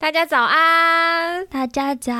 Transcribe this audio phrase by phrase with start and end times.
[0.00, 2.12] 大家早安，大家早。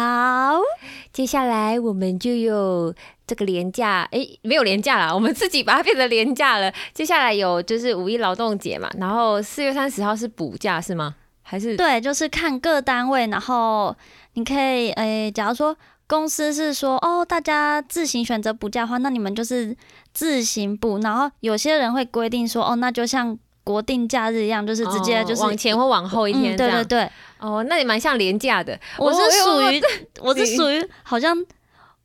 [1.12, 2.92] 接下来我们就有
[3.24, 6.72] 这个廉价，诶，没有廉价了， 我们自己把它变成廉价了。
[6.92, 11.14] 接下来有就是五一劳动节嘛，然后四月三十号是补假是吗？
[11.42, 13.94] 还是对，就是看各单位，然后
[14.32, 15.76] 你可以，诶，假如说
[16.08, 19.76] 公司是说哦，大家自行选择补假的话，那你们就是
[20.12, 20.98] 自行补。
[20.98, 23.38] 然后有些人会规定说，哦，那就像
[23.68, 27.10] 国定假日一样，就是直接就是往前或往后一天，对对对。
[27.38, 28.78] 哦，那也蛮像廉价的。
[28.96, 29.82] 我是属于，
[30.20, 31.36] 我是属于，好像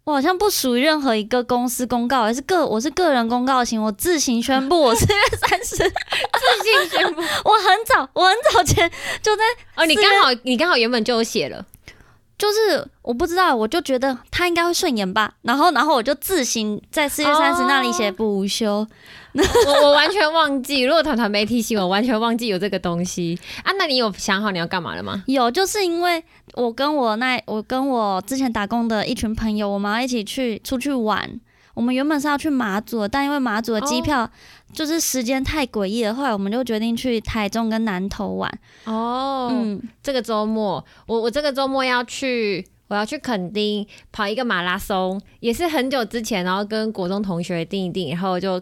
[0.04, 7.22] 我好像不属于任何一个公司公告，而是个我是个人公告型，我自行宣布我四月三十，自行宣布。
[7.50, 9.44] 我很早，我很早前就在
[9.78, 11.66] 哦，你刚好你刚好原本就有写了。
[12.36, 18.86] 就是我不知道，我就觉得他应该会顺眼吧，然后然后我就自行在四月三十那里写不午休，
[19.68, 23.72] 我我完全忘记，如果团团没提醒我，完全忘记有这个东西啊。
[23.78, 25.24] 那你有想好你要干嘛了吗？
[25.28, 31.40] 有，就是因为我跟我那我跟我之前打工的一群朋友，我们要一起去出去玩。
[31.74, 34.30] 我们原本是要去马祖，但因为马祖的机票
[34.72, 38.60] 就是时间太诡异了，后来我们就决定去台中跟南投玩。
[38.84, 48.62] 哦，嗯，这个周末我我这个周末要去，我要去垦丁跑一个马拉松，也是很久之前，然后跟国中同学定一定，然后就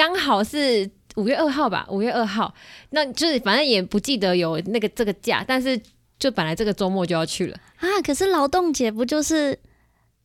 [0.00, 2.54] 刚好是五月二号吧，五月二号，
[2.90, 5.78] 那就是反正也不记得有那个这个假，但是
[6.18, 7.86] 就本来这个周末就要去了啊。
[8.02, 9.58] 可是劳动节不就是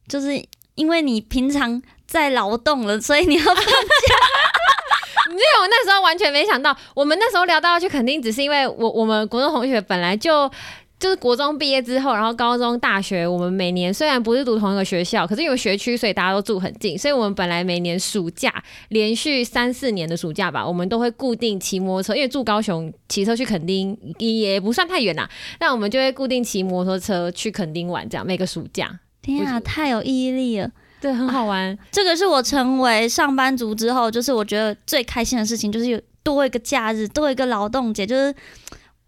[0.07, 0.41] 就是
[0.75, 1.81] 因为你平常。
[2.07, 3.61] 在劳动了，所以你要放假。
[5.27, 6.77] 没有，我那时候完全没想到。
[6.93, 10.49] 我们那时候聊到要去，肯定只是因为我我们国中同学本来就
[10.97, 25.29] 就是国中毕业之后，然后高中、大学，我们每年虽然不是读同一个学校，可是因为学区，所以大家都住很近，所以我们本来每年暑假连续三四年的暑假吧，我们都会固定骑摩托车，因为住高雄，骑车去垦丁也不算太远啦。
[25.59, 28.99] 那我们就会固定骑摩托车去垦丁玩，这样每个暑假。
[29.21, 30.71] 天啊，太有毅力了。
[31.01, 31.77] 对，很好玩。
[31.91, 38.33] 这个是我成为上班族之后，就是我觉得最开心的事情，就是有多一个假日，多一个劳动节，就是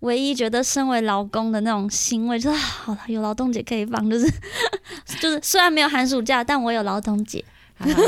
[0.02, 4.32] 唯一觉得身为劳工的那种欣慰，就是好了，有劳动节可以放，就是
[5.20, 7.44] 就是虽然没有寒暑假，但我有劳动节。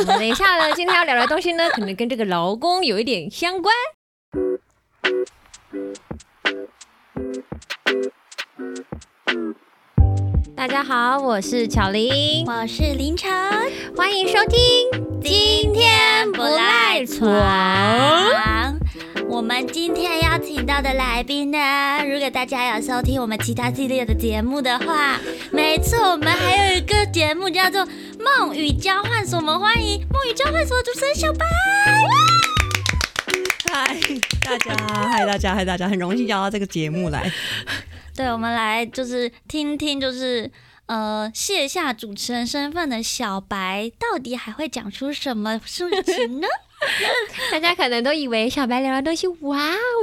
[0.06, 3.74] 等一下呢，今天要聊的东西呢，可能跟这个劳工有一点相关。
[10.56, 13.32] 大家好，我是巧玲，我是林晨，
[13.96, 14.60] 欢迎收听
[15.24, 18.78] 今天不赖床。
[19.29, 25.19] 我们今天邀请到的来宾呢，如果大家有收听我们其他系列的节目的话，
[25.51, 27.85] 没错，我们还有一个节目叫做
[28.17, 31.45] 《梦与交换所》，我们欢迎《梦与交换所》主持人小白。
[33.72, 33.95] 嗨，
[34.44, 34.75] 大家，
[35.07, 37.31] 嗨大家，嗨大家，很荣幸邀到这个节目来。
[38.17, 40.51] 对，我们来就是听听，就是
[40.88, 46.47] 呃卸下主持人身份的小白，到底还会讲出什么事情呢？
[47.51, 49.57] 大家可能都以为小白聊的东西，哇，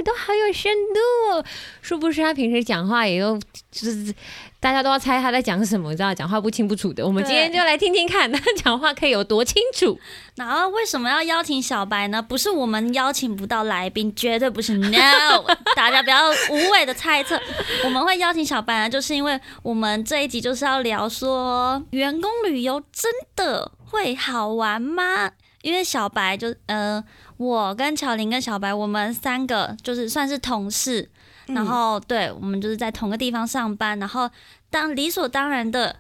[0.05, 1.45] 都好有深度，
[1.83, 3.39] 殊不知他平时讲话也都
[3.71, 4.15] 就是。
[4.59, 7.07] 大家都要猜他在讲什么，你知道讲话不清不楚的。
[7.07, 9.97] 我们今天就来听听看， 他讲话可以有多清楚。
[10.35, 12.21] 然后为什么要邀请小白呢？
[12.21, 14.77] 不是我们邀请不到来宾，绝对不是。
[14.79, 15.45] No，
[15.77, 17.41] 大家不要无谓的猜测。
[17.85, 25.31] 我们会邀请小白呢，就是因为我们这一集就是要聊说，员工旅游真的会好玩吗？
[25.67, 27.03] 因为小白就呃，
[27.39, 31.11] 我跟巧玲跟小白，我们三个就是算是同事。
[31.47, 34.31] 然后，对我们就是在同个地方上班，然后
[34.71, 35.97] 当理所当然的，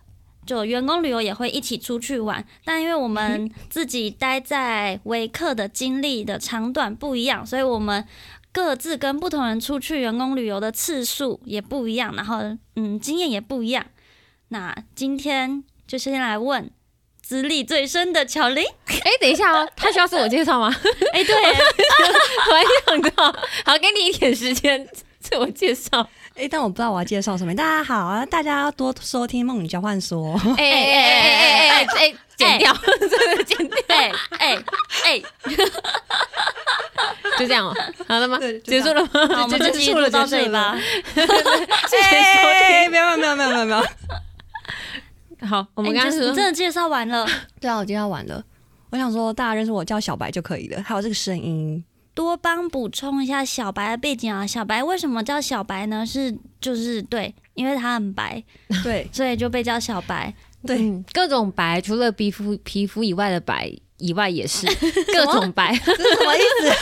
[0.46, 2.44] 就员工旅游也会一起出去玩。
[2.64, 8.04] 但因为我们自己待在维克的经历的长短不一样，所以我们
[8.52, 12.38] 各自跟不同人出去员工旅游的次数也不一样，然后
[12.76, 13.84] 嗯，经验也不一样。
[14.50, 16.70] 那今天就先来问
[17.26, 18.64] 资历最深的巧玲。
[18.86, 20.72] 哎，等一下哦，他需要自我介绍吗？
[21.12, 23.24] 哎，对， 我还想到，
[23.64, 24.88] 好，给你一点时间。
[25.18, 27.52] 自我介绍，哎，但我不知道我要介绍什么。
[27.52, 30.38] 大家好啊，大家要多收听《梦女交换说》。
[30.56, 33.76] 哎哎哎哎哎哎，剪掉，真的剪掉。
[33.88, 34.56] 哎哎
[35.02, 35.22] 哎，
[37.36, 37.74] 就这样哦，
[38.06, 38.38] 好了吗？
[38.64, 39.10] 结束了吗？
[39.42, 40.78] 我们结束了，到这里吧。
[41.12, 42.92] 谢谢收听。
[42.92, 43.84] 没有没有没有没有没有。
[45.48, 47.26] 好，我们刚刚真的介绍完了。
[47.60, 48.42] 对啊，我介绍完了。
[48.90, 50.82] 我想说，大家认识我叫小白就可以了。
[50.82, 51.84] 还有这个声音。
[52.14, 54.46] 多帮补充一下小白的背景啊！
[54.46, 56.06] 小白为什么叫小白呢？
[56.06, 58.42] 是就是对，因为他很白，
[58.82, 60.32] 对，所以就被叫小白。
[60.66, 64.66] 对，各种白，除了皮肤皮肤以外的白以外也是
[65.12, 65.78] 各种白。
[65.84, 66.62] 这是什么意思？
[66.62, 66.76] 等一下，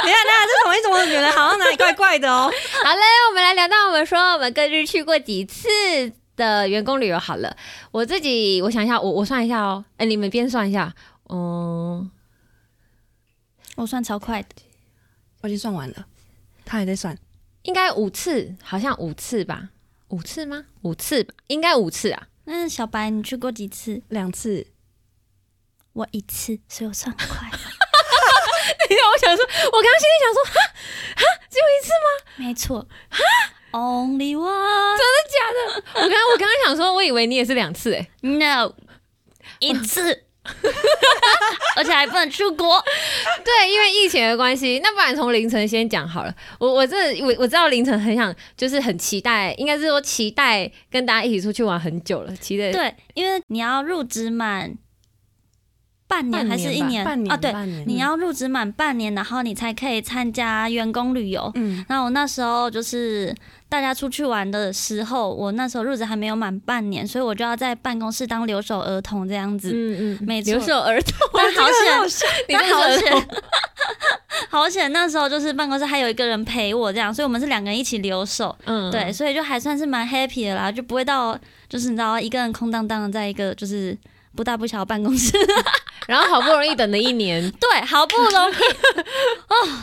[0.00, 0.88] 等一下，这什么意思？
[0.88, 2.48] 我觉得好像哪里怪怪的哦。
[2.84, 3.00] 好嘞，
[3.30, 5.68] 我们来聊到我们说我们各自去过几次
[6.38, 7.54] 的员工旅游好了。
[7.90, 9.84] 我自己我想一下，我我算一下哦。
[9.98, 10.94] 哎、你们边算一下。
[11.28, 12.10] 嗯，
[13.76, 14.48] 我算超快的，
[15.42, 16.06] 我已经算完了，
[16.64, 17.18] 他还在算。
[17.64, 19.68] 应该五次，好像五次吧？
[20.08, 20.64] 五次吗？
[20.80, 22.28] 五次吧，应该五次啊。
[22.44, 24.00] 那小白你去过几次？
[24.08, 24.68] 两次，
[25.92, 27.50] 我一次，所以我算快。
[28.78, 30.54] 等一下我想说，我刚刚心里想说，哈
[31.16, 32.08] 哈，只有一次吗？
[32.36, 32.88] 没错
[33.72, 38.72] ，Only one 真的假的我刚刚我刚刚想说，我以为你也是两次哎、No，
[39.58, 40.24] 一次，
[41.76, 42.82] 而且还不能出国。
[43.44, 46.34] 对，因为疫情的关系，那不然从凌晨先讲好了。
[46.58, 52.72] 我我这我我知道凌晨很想，就是很期待，应该是说期待跟大家一起出去玩很久了，期待。
[52.72, 54.76] 对，因为你要入职满
[56.06, 57.36] 半年还是一年半年啊？
[57.36, 61.52] 对，半年你要入职满半年，然后你才可以参加员工旅游。
[61.54, 63.34] 嗯，那我那时候就是
[63.68, 69.70] 大家出去玩的时候，我那时候入职还没有满半年，所以我就要在办公室当留守儿童这样子。
[69.74, 71.66] 嗯嗯，没错留守儿童，但好
[72.08, 73.28] 险， 但好险，
[74.48, 74.90] 好险！
[74.92, 78.56] 那时候就是办公室还有一个人陪我，这样，所以我们是两个人一起留守。
[78.64, 81.38] 嗯，对，所以就还算是蛮 happy 的啦，就不会到
[81.68, 83.96] 就是你知道一个人空荡荡的在一个就是
[84.34, 85.36] 不大不小的办公室。
[86.08, 88.54] 然后好不容易等了一年，对，好不容易
[89.48, 89.82] 哦，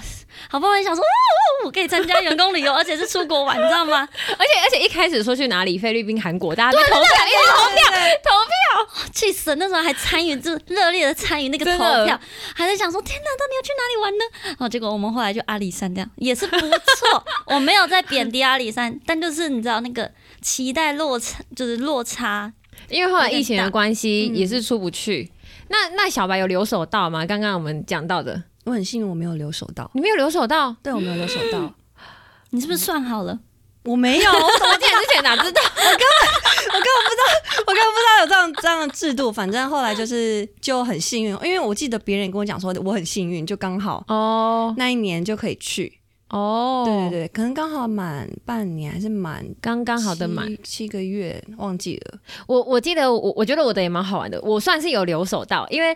[0.50, 4.08] 好不容易想说，哦，我可以参加员工旅游，而且是出国玩， 你知道吗？
[4.38, 8.56] 而且而且一开始说去哪里，菲律宾、韩国，大家在投票，一直投票，投票。
[9.14, 9.56] 气死了！
[9.56, 12.20] 那时候还参与，就热烈的参与那个投票，
[12.54, 14.26] 还在想说，天哪，到底要去哪里玩呢？
[14.50, 17.26] 然后结果我们后来就阿里山这样，也是不错。
[17.48, 20.12] 我没有在贬低阿里山，但就是你知道那个
[20.42, 22.52] 期待落差，就是落差。
[22.90, 25.32] 因为后来疫情的关系，嗯也是出不去。
[25.70, 27.26] 那那小白有留守到吗？
[27.26, 30.76] 刚刚我们讲到的，我很幸运我没有留守到，你没有留守到？
[30.84, 31.74] 对我没有留守到，
[32.52, 33.40] 你是不是算好了？
[33.84, 35.62] 我没有，我我记得之前哪知道？
[35.78, 36.26] 我根本
[36.68, 46.00] 我根本不知道我根本不知道有这样这样的制度，反正后来就是就很幸运，因为我记得别人跟我讲说我很幸运，就刚好哦那一年就可以去。
[46.30, 50.48] 哦，对对对，可能刚好满半年还是满刚刚好的满。
[50.48, 52.20] 七七个月，忘记了。
[52.48, 55.96] 我我记得我我觉得我的也蛮好玩的，我算是有留守到，因为。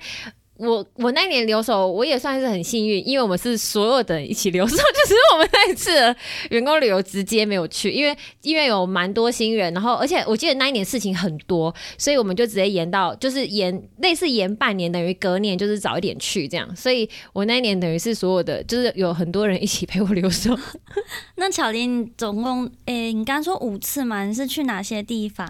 [0.60, 6.14] 我我那年留守，我也算是很幸运，因为我们是所有的人一起留守， 就是我们那一次
[6.50, 20.54] 员工旅游直接没有去，因为因为有蛮多新人，然后而且我记得那一年事情很多，所以我们就直接延到就是延类似延半年，等于隔年就是早一点去这样，所以我那一年等于是所有的就是有很多人一起陪我留守，
[21.38, 24.26] 那巧玲，总共诶、你刚说五次嘛？
[24.26, 25.50] 你是去哪些地方？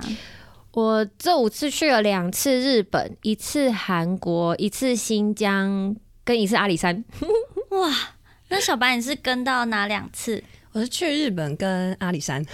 [0.71, 7.03] 我这五次去了两次日本，一次韩国，一次新疆，跟一次阿里山。
[7.71, 7.91] 哇，
[8.49, 10.43] 那小白你是跟到哪两次？
[10.71, 12.45] 我是去日本跟阿里山，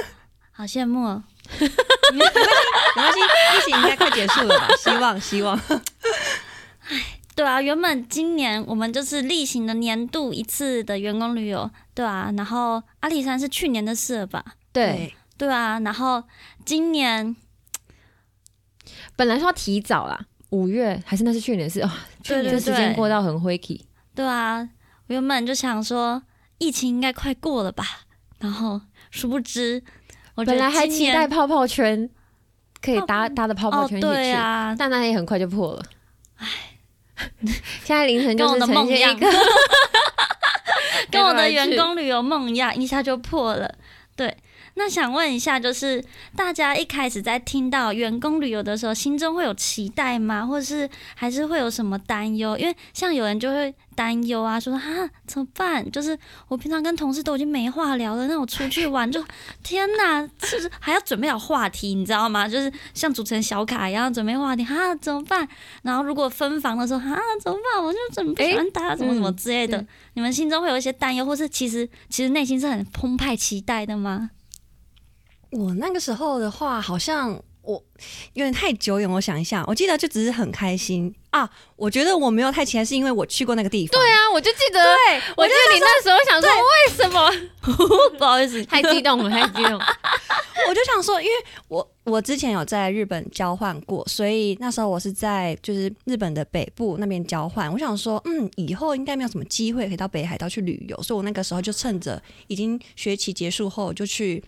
[0.52, 1.24] 好羡慕哦。
[1.58, 4.68] 没关系，疫情应该快结束了吧？
[4.78, 5.58] 希望希望。
[7.34, 14.44] 对啊，原本今年我们就是例行的年度一次的员工旅游，对啊，然后阿里山是去年的事了吧？
[14.72, 16.22] 对，对啊，然后
[16.66, 17.34] 今年
[19.22, 20.18] 本来说要提早啦，
[20.50, 21.90] 五月还是那是去年的事哦，
[22.24, 23.86] 去年这时间过到很灰气。
[24.16, 24.68] 对啊，
[25.06, 26.20] 我原本就想说
[26.58, 27.84] 疫情应该快过了吧，
[28.40, 28.80] 然后
[29.12, 29.80] 殊不知，
[30.34, 32.10] 我本来还期待泡泡圈
[32.80, 35.82] 可以搭搭的泡泡哦，圈一起去，对啊，但那也很快就破了。
[36.38, 36.48] 唉，
[37.84, 39.38] 现在凌晨跟我就是呈的梦一样现一个
[41.12, 43.72] 跟我的 员工旅游梦一样，一下就破了。
[44.16, 44.36] 对，
[44.74, 46.02] 那想问一下，就是
[46.34, 50.46] 大家一开始在听到员工旅游的时候，心中会有期待吗？
[50.46, 52.56] 或者是还是会有什么担忧？
[52.56, 54.80] 因为像有人就会担忧啊，说啊
[55.26, 55.88] 怎么办？
[55.90, 59.22] 就是我平常跟同事都已经没话聊了，那我出去玩就
[59.62, 61.94] 天哪，是不是还要准备好话题？
[61.94, 62.48] 你知道吗？
[62.48, 65.46] 就是像主持人小卡一样准备话题，哈怎么办？
[65.82, 67.84] 然后如果分房的时候，哈怎么办？
[67.84, 69.76] 我就怎么不喜欢他，怎么怎么之类的。
[69.78, 74.28] 嗯你们心中会有一些担忧，或是其实其实内心是很澎湃期待的吗？
[75.52, 77.82] 我那个时候的话，好像我
[78.32, 81.48] 有点太久远，我想一下，我记得就只是很开心啊。
[81.76, 84.00] 我觉得我没有太期待，是因为我去过那个地方。
[84.00, 87.30] 对啊，我就记得，对，我记得你那时候想说为什么
[88.18, 89.74] 不好意思，太激动了，太激动。
[90.68, 91.32] 我就想说，因为
[91.68, 97.70] 我我之前有在日本交换过，所以那时候我是在就是日本的北部那边交换。
[97.70, 104.42] 我想说，嗯，以后应该没有什么机会可以到北海道去旅游，所以我那个时候就趁着已经学期结束后，就去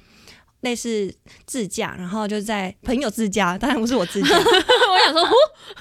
[0.64, 1.14] 类似
[1.46, 5.34] 自驾，然后就在朋友自驾，当然不是我自驾， 我想说，呼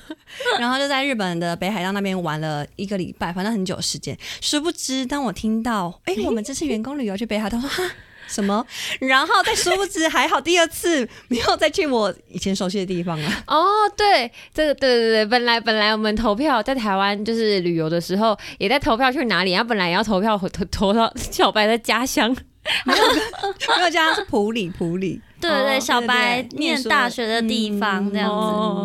[0.60, 4.16] 然后就在日本的北海道那边玩了一个礼拜，反正很久时间。
[4.42, 7.90] 殊不知，当我听到，哎、我们这次员工旅游去北海道，说哈
[8.28, 8.66] 什么？
[9.00, 13.30] 然后再殊不知，还好第二次没有再去我以前熟悉的地方了。
[13.48, 22.36] 哦，对，这个对对对，本来本来我们投票在台湾就是旅游的时候，也在投票去哪里，然后本来也要投票投投到 小白的家乡，
[22.86, 23.04] 没有
[23.78, 28.30] 没有家是普里，普里对对小白念大学的地方这样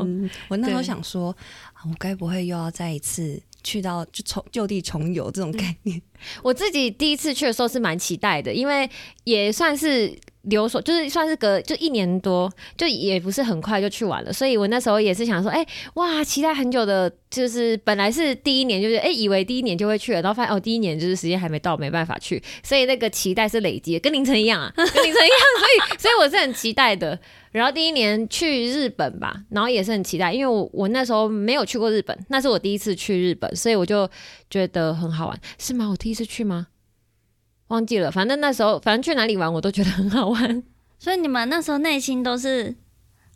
[0.05, 0.31] 子。
[0.49, 1.31] 我那时候想说，
[1.73, 6.03] 啊我该不会又要再一次去到就重就地重游这种概念？
[6.43, 8.91] 我自己第一次去的时候是蛮期待的，因为
[9.25, 10.19] 也算是
[10.49, 15.65] 留所，就是算是隔就一年多，就也不是很快就去完了，所以我那时候也是想说，哎、
[15.95, 27.19] 哇，期待很久的，就是本来是第一年就是哎、以为第一年就会去了，然后发现哦第一年就是时间还没到，没办法去，所以那个期待是累积，跟凌晨一样啊， 跟凌晨一样，所以所以我是很期待的。
[27.51, 34.09] 然后第一年去日本吧，然后也是很期待，因为我我那时候没有去过日本，那是我第一次去日本，所以我就
[34.51, 35.89] 觉得很好玩，是吗？
[35.89, 36.67] 我第一次去吗？
[37.69, 40.63] 忘记了，反正那时候反正去哪里玩我都觉得很好玩。
[40.99, 42.75] 所以你们那时候内心都是，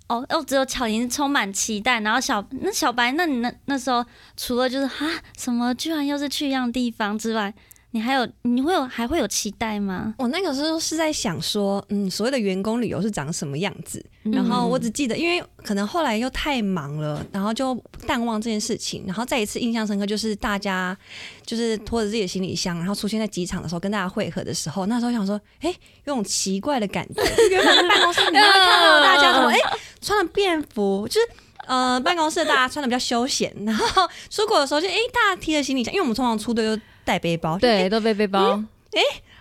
[0.08, 4.04] 哦哦，只有巧玲充满期待，然后小那小白，那你那那时候
[4.36, 5.06] 除了就是哈
[5.38, 7.54] 什么，居然又是去一样地方之外，
[7.94, 10.14] 你还有你会有还会有期待吗？
[10.18, 14.04] 我那个时候是在想说，嗯，所谓的员工旅游是长什么样子？
[14.24, 17.74] 嗯然后我只记得，因为可能后来又太忙了，然后就
[18.06, 19.04] 淡忘这件事情。
[19.06, 20.96] 然后再一次印象深刻，就是大家
[21.44, 27.22] 就是拖着自己的行李箱，然后出现在机场的时候，跟大家会合的时候，那时候想说，哎，有种奇怪的感觉。
[27.22, 29.58] 就原本在办公室，你会看到大家怎么哎
[30.00, 31.28] 穿了便服，就是。
[31.68, 38.62] 呃，办公室的大家穿的比较休闲，然后出国的时候就哎，大家提着行李箱，因为我们通常出队就带背包，就对，都背背包。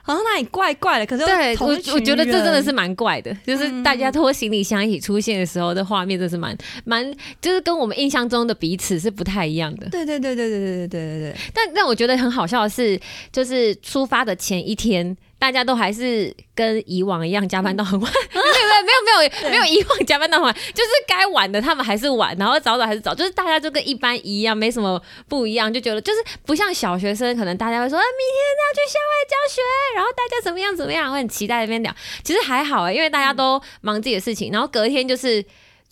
[0.03, 7.05] 好像那里怪怪的，可是又对我我觉得这真的是蛮怪的，就是大家拖行李箱一起出现的时候的画面，真是蛮蛮，
[7.39, 9.87] 就是跟我们印象中的彼此是不太一样的。
[9.91, 12.99] 对对对对对对对对对对，但但我觉得很好笑的是，
[13.31, 29.61] 就是出发的前一天，大家都还是跟以往一样加班到很晚， 没有没有没有没有没有以往加班到很晚，就是该晚的他们还是晚，然后早早还是早，就是大家就跟一般一样，没什么不一样，就觉得就是不像小学生，可能大家会说、啊、明天要去校外教学，
[29.95, 31.91] 然后大家怎么样怎么样，会很期待那边聊。
[32.23, 35.43] 其实还好哎、因为大家都忙自己的事情，然后隔天就是。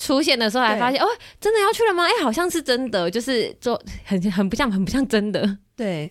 [0.01, 1.07] 出现的时候才发现，哦，
[1.41, 2.05] 真的要去了吗？
[2.05, 5.57] 哎、好像是真的，就是做很很不像，很不像真的。
[5.75, 6.09] 对，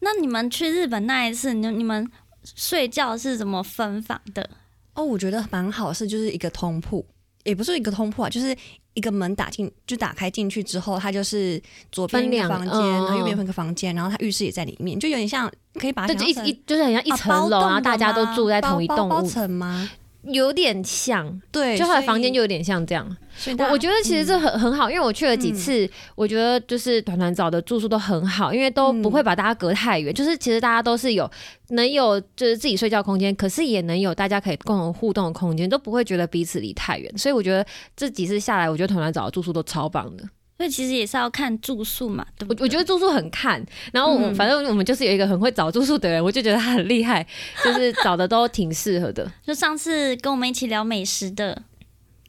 [0.00, 2.06] 那你们去日本那一次，你你们
[2.54, 4.48] 睡觉是怎么分房的？
[4.94, 7.04] 哦，我觉得蛮好是就是一个通铺，
[7.44, 8.56] 也不是一个通铺啊，就是
[8.94, 11.60] 一个门打进就打开进去之后，它就是
[11.90, 19.90] 左边两一个房间，嗯然后右边分个房间，然后它浴室也在里面，就有点像可以把它就一一就是很像一啊层楼，然后大家都住在同一栋屋，层吗？
[20.26, 23.16] 有点像，对，就他的房间就就有点像这样。
[23.58, 31.28] 我我觉得其实这很很好，因为我去了几次，我觉得就是团团找的住宿都很好，因为都不会把大家隔太远，就是其实大家都是有
[31.70, 37.18] 能有就是自己睡觉空间，可是也能有大家可以共同互动的空间，都不会觉得彼此离太远。
[37.18, 37.66] 所以我觉得
[37.96, 40.24] 这几次下来，我觉得团团找的住宿都超棒的。
[40.56, 42.62] 所以其实也是要看住宿嘛，对不对？
[42.62, 47.26] 我我觉得住宿很看，然后我、嗯反正我们就是有一个很会找住宿的人，我就觉得他很厉害，
[47.64, 49.30] 就是找的都挺适合的。
[49.44, 51.62] 就上次跟我们一起聊美食的，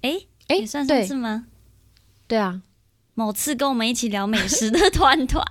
[0.02, 1.46] 诶，哎也算上对次吗？
[2.28, 2.62] 对啊，
[3.14, 5.46] 某次跟我们一起聊美食的 团团，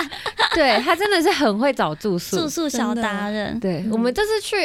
[0.55, 2.37] 对他真的是很会找住宿。
[2.37, 4.57] 住宿小达人，对、我们这次去，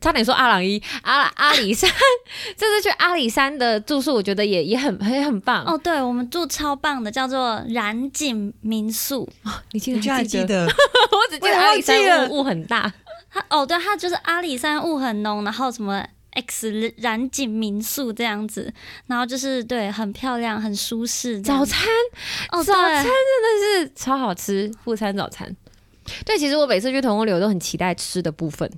[0.00, 1.90] 差点说阿朗伊阿阿里山，
[2.56, 5.64] 这次去阿里山的住宿，我觉得也也很也很棒。
[5.64, 9.28] 哦，对，我们住超棒的，叫做染景民宿。
[9.72, 10.44] 你记你居然还记？
[10.44, 12.92] 得， 我只记得阿里山雾雾很大。
[13.30, 18.72] 它哦，对，它就是阿里山雾很浓，然后什么 X 染景民宿这样子，
[19.06, 21.40] 然后就是对，很漂亮，很舒适。
[21.40, 21.80] 早餐
[22.52, 25.56] 哦，早餐，真的是超好吃，副餐早餐。
[26.24, 28.70] 对，其实我每次去同工旅游都很期待吃的部分，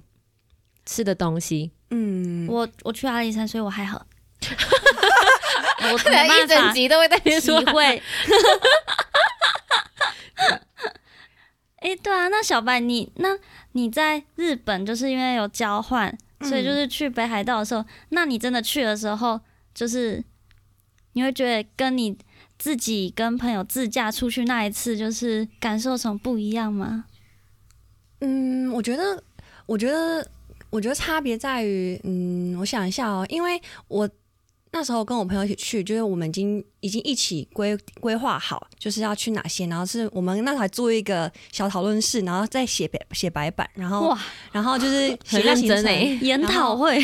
[0.87, 1.73] 吃的东西。
[1.91, 4.07] 嗯，我我去阿里山，所以我还好。
[5.93, 8.03] 我可能一整集都会在那边体说会。
[11.79, 13.39] 哎、对啊，那小白你那
[13.73, 19.41] 你在日本就是因为有交换，所以就是去北海道的时候，那你真的去的时候，
[19.73, 20.25] 就是
[21.13, 22.19] 你会觉得跟你
[22.59, 27.05] 自己跟朋友自驾出去那一次，就是感受什么不一样吗？
[28.21, 29.23] 嗯，我觉得，
[29.67, 30.29] 我觉得，
[30.77, 34.07] 我觉得差别在于，嗯，我想一下哦，因为我
[34.73, 44.19] 那时候跟我朋友一起去，就是我们已经已经一起规规划好，就是要去哪些，然后是我们那时候还做一个小讨论室，然后再写白写白板，然后哇，
[44.53, 46.99] 然后就是写很认真诶研讨会，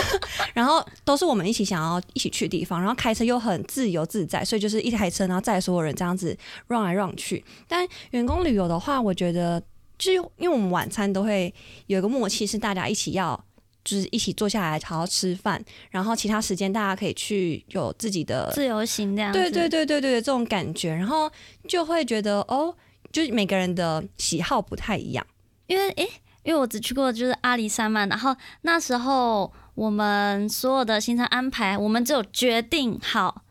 [0.54, 6.34] 然后都是我们一起想要一起去的地方，然后开车又很自由自在，所以就是一台车，然后载所有人这样子
[6.68, 7.44] run 来 run 去。
[7.66, 9.62] 但员工旅游的话，我觉得
[9.98, 11.52] 就是因为我们晚餐都会
[11.88, 13.44] 有一个默契，是大家一起要。
[13.84, 19.38] 就是一起坐下来好好吃饭，然后其他时间大家可以去有自己的自由行这样子。
[19.38, 21.30] 对对对对对对这种感觉，然后
[21.66, 22.74] 就会觉得哦，
[23.10, 25.26] 就是每个人的喜好不太一样。
[25.68, 26.06] 因为诶，
[26.42, 33.42] 因为我只去过就是阿里山嘛，然后那时候我们所有的行程安排，我们只有决定好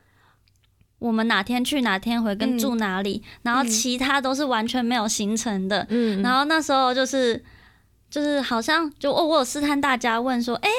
[0.99, 5.85] 我们哪天去哪天回跟嗯住哪里，然后其他都是完全没有行程的。
[5.89, 7.43] 嗯，然后那时候就是
[8.09, 10.69] 就是好像就哦，我有试探大家问说，诶，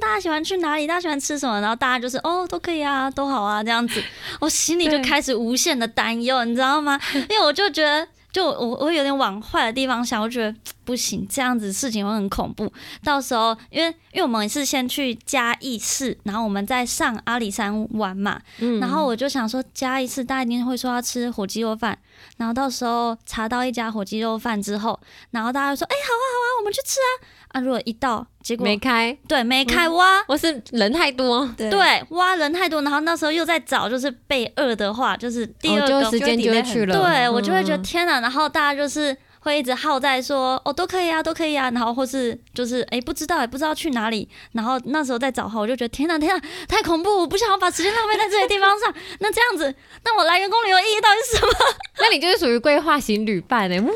[0.00, 0.86] 大家喜欢去哪里？
[0.86, 1.60] 大家喜欢吃什么？
[1.60, 4.02] 然后大家就是哦，都可以啊，都好啊，这样子，
[4.40, 6.98] 我心里就开始无限的担忧，你知道吗？
[7.14, 12.72] 因为我就觉得，就我我有点往坏的地方想，我觉得不行，这样子事情会很恐怖。
[13.02, 21.98] 到时候，因为因为我们是先去嘉义市，然后我们再上阿里山玩嘛，嗯然后我就想说，嘉义市大家一定会说要吃火鸡肉饭，
[22.36, 24.98] 然后到时候查到一家火鸡肉饭之后，
[25.30, 27.10] 然后大家就说，哎、好啊好啊，我们去吃啊
[27.52, 27.60] 啊！
[27.60, 30.22] 如果一到，结果没开，对没开挖。
[30.28, 37.82] 我是人太多，对对，挖人太多，然后那时候又在找，就是备二的话，就是第二哦个，就时间就会去了，对我就会觉得嗯。
[37.82, 48.94] 天哪，然后大家就是会一直耗在说哦都可以啊，都可以啊，然后或是就是哎不知道也不知道去哪里，然后那时候在找话，我就觉得天哪天哪太恐怖，我不想要把时间浪费在这些地方上。
[49.18, 51.52] 那这样子，那我来员工旅游意义到底是什么？
[52.00, 53.90] 那你就是属于规划型旅伴哎，哇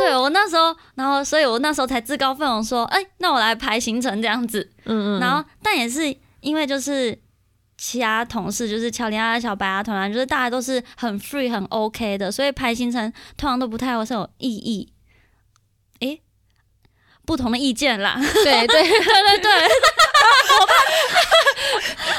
[0.00, 4.70] 对我那时候，然后所以我那时候才自告奋勇说，哎，那我来排行程这样子。
[4.84, 7.16] 嗯嗯，然后但也是因为就是
[7.84, 14.92] 其他同事，就是乔林啊、小白啊、团团，就是大家都是很 free、很 OK 的，所以排行程通常都不太会是有意义。
[15.98, 16.22] 诶，
[17.26, 20.74] 不同的意见啦，对 对，对对对，我 怕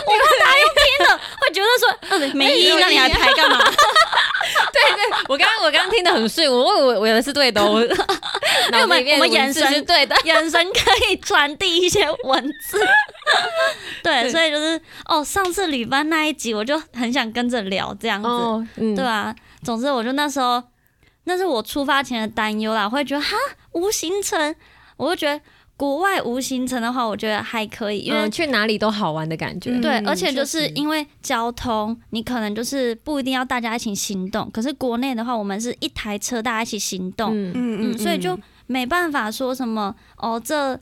[0.05, 3.57] 我怕大家用听了会觉得说， 呃没意义，那你还排干嘛？
[3.63, 5.23] 对对。
[5.29, 7.79] 我刚刚我刚刚听得很顺，我我我以为是对的，我
[8.71, 12.79] 脑子里面我们眼神是对的， 眼神可以传递一些文字。
[14.03, 18.27] 对，所以就是哦，上次旅班那一集，我就很想跟着聊这样子。
[18.27, 19.33] 哦，嗯，对啊，
[19.63, 20.61] 总之我就那时候，
[21.25, 23.35] 那是我出发前的担忧啦，我会觉得哈
[23.71, 24.55] 无行程，
[24.97, 25.39] 我就觉得
[25.77, 38.37] 国外无行程的话，我觉得还可以，因为、嗯，去哪里都好玩的感觉，嗯对，而且就是因为交通，你可能就是不一定要大家一起行动，可是国内的话，我们是一台车大家一起行动，嗯，嗯嗯，所以就
[38.73, 40.79] 没办法说什么哦，这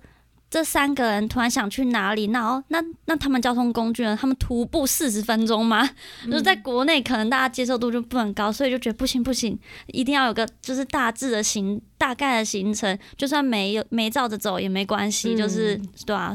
[0.49, 4.17] 这三个人突然想去哪里，那哦，那那他们交通工具呢？
[4.19, 5.89] 他们徒步四十分钟吗？
[6.25, 16.33] 就是在国内可能大家接受度就不很高，所以就觉得不行不行，一定要有个就是大致的行大概的行程，就算没有没照着走也没关系，嗯就是对啊，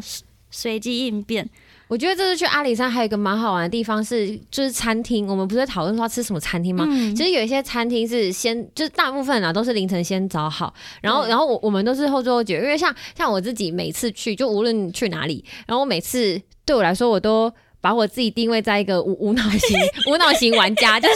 [0.51, 1.49] 随机应变。
[1.89, 6.85] 我觉得这次去阿里山还有一个蛮好玩的地方是，就是餐厅，我们不是在讨论说要吃什么餐厅吗？
[6.89, 17.53] 嗯其实有一些餐厅是先，就是大部分啊都是凌晨先找好，然后然后我我们都是后知后觉，因为像像我自己每次去，就无论去哪里，然后我每次对我来说我都。
[17.87, 19.79] 把我自己定位在一个无无脑型
[20.11, 21.15] 无脑型玩家，就是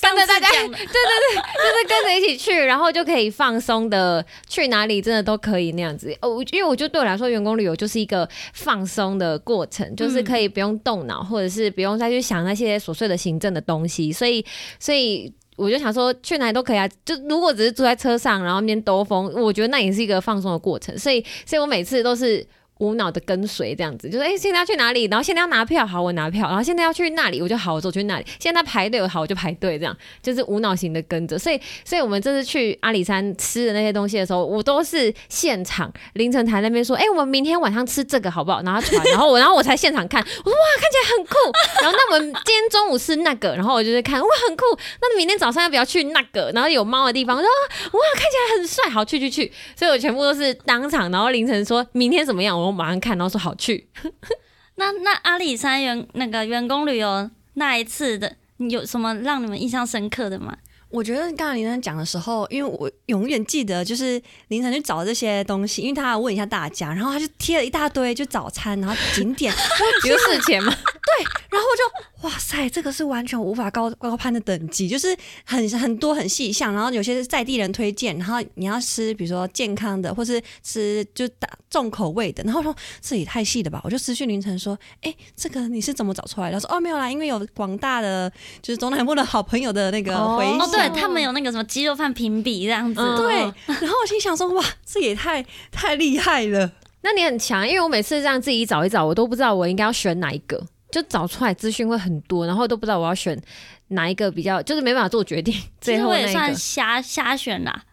[0.00, 6.10] 跟着大家，对对对就是跟着一起去，然后就可以放松的去哪里，真的都可以那样子。
[6.22, 14.42] 哦，因为我觉得对我来说，员工旅游就是一个放松的过程，就是可以不用动脑，或者是不用再去想那些琐碎的行政的东西，所以
[14.80, 15.30] 所以。
[15.58, 16.86] 我就想说，去哪里都可以啊。
[17.02, 20.98] 就如果只是坐在车上，然后那边兜风，我觉得那也是一个放松的过程。
[20.98, 22.46] 所以，所以我每次都是
[22.78, 25.04] 无脑的跟随这样子，就是哎、诶现在要去哪里？
[25.06, 26.46] 然后现在要拿票，好，我拿票。
[26.48, 28.26] 然后现在要去那里，我就好，我走去那里。
[28.38, 31.38] 现在排队，我好，我就排队，这样就是无脑型的跟着。
[31.38, 38.60] 所以， 所以我们这次去阿里山吃的那些东西的时候，我都是现场凌晨台那边说，哎、我们明天晚上吃这个好不好？
[38.62, 41.34] 然后传， 然后我，然后我才现场看，我说哇，看起来很酷。
[41.82, 44.64] 然后那我们今天中午吃那个，然后我就是看哇，很酷。
[45.00, 46.50] 那明天早上要不要去那个？
[46.54, 49.50] 然后有猫的地方，我说哇，看起来很帅，好去去去。
[49.74, 53.88] 所以我全部都是当场，然后凌晨说明天怎么样，我我马上看，然后说好去。
[54.76, 60.56] 那那阿里山员那个员工旅游那一次的，有什么让你们印象深刻的吗？
[60.88, 69.52] 我觉得刚刚凌晨讲的时候，因为我永远记得，就是凌晨去找这些东西，因为他要问一下大家，然后他就贴了一大堆，就早餐，然后景点，
[70.02, 70.72] 比如事前嘛，
[71.50, 86.60] 然后我就哇塞，这个是完全无法高高攀的等级，就是很很多很细项，然后有些是在地人推荐，然后你要吃比如说健康的，或是吃就大重口味的，然后说这也太细了吧，我就私讯凌晨说，哎，这个你是怎么找出来的？
[86.60, 88.30] 他说哦没有啦，因为有广大的
[88.62, 90.44] 就是中南部的好朋友的那个回
[90.76, 91.00] 对。
[91.00, 93.34] 他们有那个什么鸡肉饭评比这样子，嗯对，
[93.66, 96.72] 然后我心想说，哇，这也太太厉害了。
[97.02, 100.60] 那你很强，因为我每次这样自己找一找，我都不知道我应该要选哪一个，
[100.90, 103.40] 就找出来资讯会很多，然后都不知道我要选
[103.88, 105.54] 哪一个比较，就是没办法做决定。
[105.80, 107.84] 其最实我也算后那个瞎瞎选啦。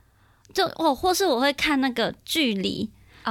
[0.54, 2.90] 就哦，或是我会看那个距离，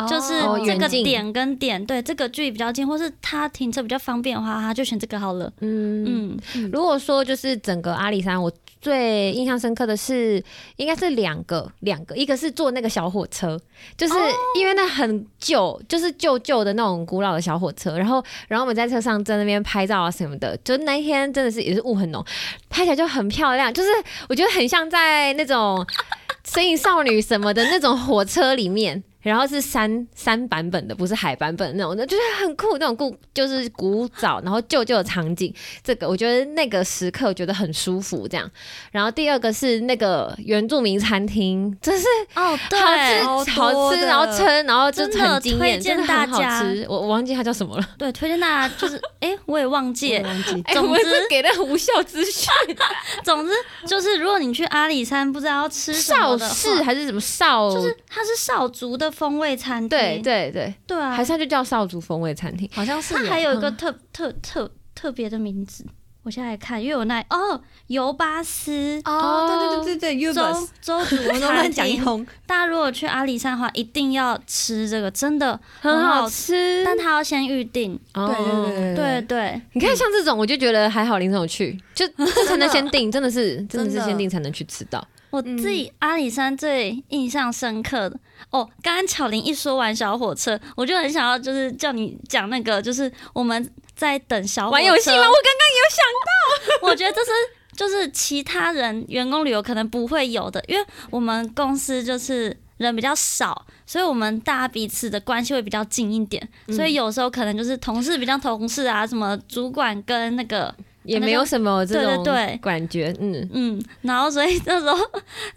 [0.09, 5.53] 就是哦这个点跟点，对，这个距离比较近，或是他停车比较方便的话，他就选这个好了。
[5.61, 8.51] 嗯，嗯，如果说就是整个阿里山，我
[8.81, 10.43] 最印象深刻的是，
[10.77, 13.57] 应该是两个，两个，一个是坐那个小火车，
[13.97, 14.15] 就是
[14.59, 22.25] 因为那很旧，就是旧旧的那种古老的小火车，然后，然后我们在车上在那边拍照啊什么的，就那一天真的是也是雾很浓，
[22.69, 23.91] 拍起来就很漂亮，就是
[24.29, 25.77] 我觉得很像在那种
[26.51, 29.05] 《神隐少女》什么的那种火车里面。
[29.23, 38.51] 然后是山山版本的，不是海版本的那种的，就是很酷那种古，就是古早，然后旧旧的场景，这个我觉得那个时刻我觉得很舒服，这样。
[38.91, 46.87] 然后第二个是那个原住民餐厅，真是哦，对，好吃好好吃，然后撑，然后就真的很惊艳，推荐真的很好大家吃。
[46.89, 50.29] 我我忘记它叫什么了，对，推荐大家就是，哎、我也忘记了。
[50.29, 52.51] 忘记哎，总之给的无效资讯，
[53.23, 53.53] 总之
[53.87, 57.71] 就是，如果你去阿里山不知道要吃什么少的少，氏还是什么少？
[57.73, 62.69] 就是它是少族的风味餐厅，对对对，对啊，还是它就叫少族风味餐厅。
[62.73, 65.85] 好像是它还有一个嗯特特特特别的名字，
[66.23, 72.27] 我现在看，因为我那哦尤巴斯哦，对对对对对周，Ubers，周族我都乱餐厅。
[72.47, 77.99] 大家如果去阿里山的话，一定要吃这个，真的很好好吃，但它要先预定。
[78.15, 85.07] 哦对对对对对，你看，像这种我就觉得还好，林总有去，就这才能先定，真的是真的是先定才能去吃到。
[85.33, 95.17] 我自己阿里山最印象深刻的哦，刚刚巧玲一说完小火车，我就很想要就是叫你讲那个，就是我们在等小火车玩游戏吗？
[95.17, 97.31] 我刚刚有想到 我觉得这是
[97.75, 112.25] 就是其他人员工旅游可能不会有的，因为我们公司就是人比较少，所以我们大家彼此的关系会比较近一点，嗯所以有时候可能就是同事比较同事啊，什么主管跟那个也没有什么这种
[112.61, 114.97] 感觉，嗯，嗯，然后所以那时候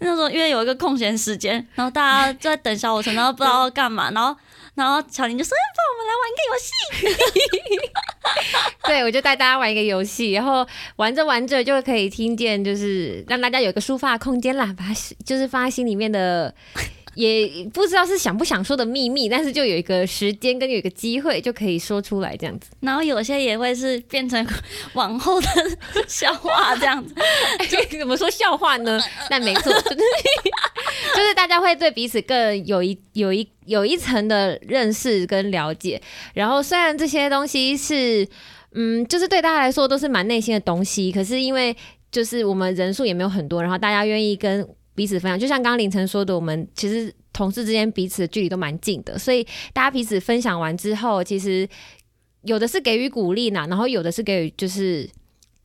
[0.00, 4.36] 那时候因为有一个空闲时间，然后大家 就在等小火车，然后不知道要干嘛，然后
[4.74, 7.90] 然后巧玲就说：“哎，帮我们来玩一个游戏。
[8.86, 14.84] 对，我就带大家玩一个游戏，然后玩着玩着就可以听见，就是让大家有一个抒发的空间啦，把
[15.24, 16.54] 就是放在心里面的。
[17.16, 22.70] 也不知道是想不想说的秘密，但是就有一个时间跟有一个机会就可以说出来，这样子。
[22.80, 24.46] 然后有些也会是变成
[24.92, 25.48] 往后的
[26.06, 27.14] 笑话这样子。
[27.70, 29.00] 就 怎么说笑话呢？
[29.30, 29.96] 但没错，就 是
[31.16, 36.00] 就是大家会对彼此更有一有一有一层的认识跟了解。
[36.34, 38.28] 然后虽然这些东西是，
[38.74, 41.74] 嗯，就是对大家来说都是蛮内心的东西，可是因为
[42.12, 51.68] 就是我们人数也没有很多，然后大家愿意跟彼此分享，就像刚刚凌晨说的，我们其实同事之间彼此的距离都蛮近的，所以大家彼此分享完之后，其实
[52.42, 55.08] 有的是给予鼓励呢，然后有的是给予就是。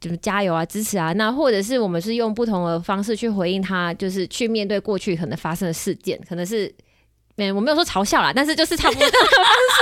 [0.02, 6.74] 就是加油啊，支持啊，那或者是我们是用不同的方式去回应他，就是去面对过去可能发生的事件，可能是，
[7.38, 9.20] 嗯，我没有说嘲笑啦，但是就是差不多的 方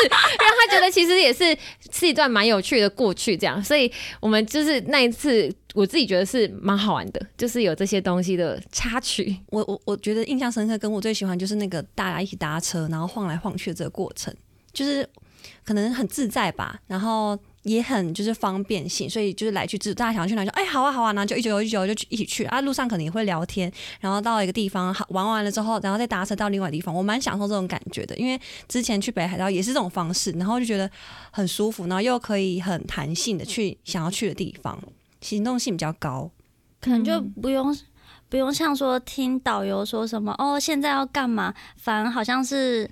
[0.01, 1.57] 式，让他觉得其实也是
[1.91, 14.33] 是一段蛮有趣的过去，这样，所以我们就是那一次，我自己觉得是蛮好玩的，就是有这些东西的插曲，我我我觉得印象深刻，跟我最喜欢就是那个大家一起搭车，然后晃来晃去的这个过程，
[14.71, 15.07] 就是
[15.65, 30.89] 可能很自在吧，然后也很就是方便性，所以就是来去自大家想要去哪就哎好啊好啊，然后就一九一九就一起去啊，路上可能也会聊天，然后到一个地方好玩完了之后，然后再搭车到另外地方，我蛮享受这种感觉的，因为之前去北海道也是这种方式，然后就觉得
[31.31, 34.81] 很舒服，然后又可以很弹性的去想要去的地方，
[35.21, 36.31] 行动性比较高。
[36.81, 37.77] 可能就不用、
[38.29, 42.89] 不用像说听导游说什么哦，现在要干嘛，反而好像是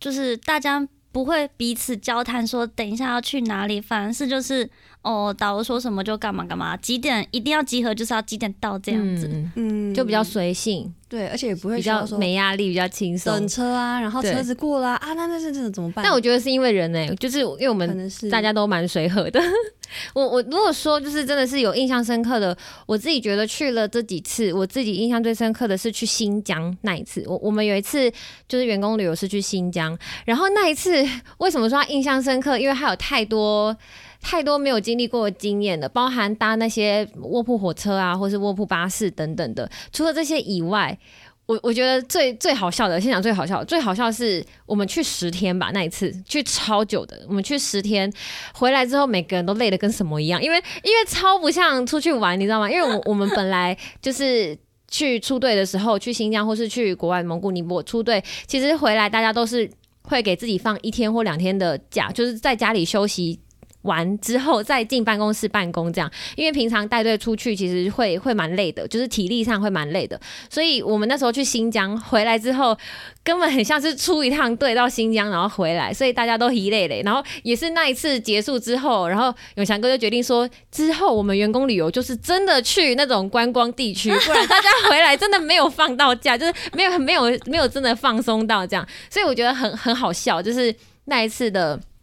[0.00, 4.68] 就是大家不会彼此交谈说等一下要去哪里，反而是就是
[5.04, 9.28] 哦导游说什么就干嘛干嘛，几点一定要集合，就是要几点到这样子。
[9.28, 13.46] 嗯嗯就比较随性，对，而且也不会比较没压力，比较轻松等。
[13.46, 16.02] 车啊，然后车子过啦啊，那那是这种怎么办？
[16.02, 19.40] 但我觉得是因为人呢、就是因为我们大家都蛮随和的。
[20.14, 27.22] 我我如果说就是真的是有印象深刻的，我自己觉得去了这几次，我自己印象最深刻的是去新疆那一次。
[27.28, 28.10] 我我们有一次
[28.48, 30.90] 就是员工旅游是去新疆，然后那一次
[31.38, 32.58] 为什么说它印象深刻？
[32.58, 33.76] 因为它有太多。
[34.24, 39.70] 太多没有经历过经验了，包含搭那些卧铺火车啊，或是卧铺巴士等等的。
[39.92, 40.98] 除了这些以外，
[41.44, 48.10] 我我觉得最最好笑的，先讲最好笑的，最好笑的是我们去十天吧，那一次去超久的，我们去十天，
[48.54, 52.70] 回来之后每个人都累得跟什么一样，因为因为超不像出去玩，你知道吗？
[52.70, 54.56] 因为我我们本来就是
[54.88, 59.70] 去出队的时候，去新疆或是去国外蒙古尼泊出队，其实回来大家都是
[60.02, 63.38] 会给自己放一天或两天的假，就是在家里休息。
[63.84, 70.20] 完之后再进办公室办公，这样，因为平常带队出去其实会会蛮累的，就是体力上会蛮累的，
[70.50, 72.76] 所以我们那时候去新疆回来之后，
[73.22, 77.02] 根本很像是出一趟队到新疆然后回来，所以大家都一累累。
[77.04, 91.78] 然后也是那一次结束之后，然后永祥哥就决定说，之后我们员工旅游就是真的去那种观光地区，不然大家回来真的没有放到假，就是没有没有没有真的放松到这样，所以我觉得很很好笑，就是那一次的。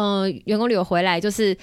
[0.00, 1.54] 嗯，员工旅游回来就是。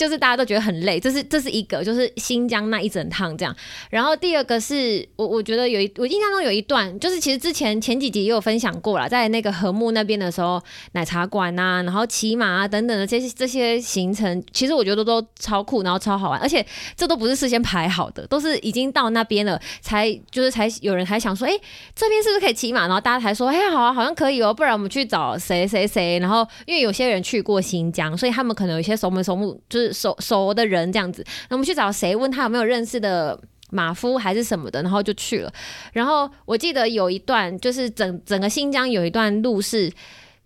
[0.00, 3.54] 就是大家都觉得很累，这是这是一个，就是新疆那一整趟这样。
[3.90, 10.58] 然后第二个是我我觉得有一我印象中有一段，就是其实之前前几集也有分享过了，在那个和睦那边的时候，
[10.92, 16.64] 奶茶馆啊，然后骑马啊等等的这些这些行程，其实我觉得都超酷，然后超好玩，而且
[16.96, 21.52] 这都不是事先排好的，都是已经到那边了才就是才有人还想说，哎，
[21.94, 22.86] 这边是不是可以骑马？
[22.86, 26.18] 然后大家才说，哎，好啊，好像可以哦，不然我们去找谁谁谁。
[26.20, 29.89] 然后因为有些人去过新疆，所以他们可能有些熟门熟路，就是。
[29.92, 32.14] 熟熟的人这样子，那我们去找谁？
[32.14, 35.52] 问他有没有认识的马夫还是什么的，然后就去了。
[35.92, 39.88] 然后我记得有一段，就是整整个新疆有一段路是，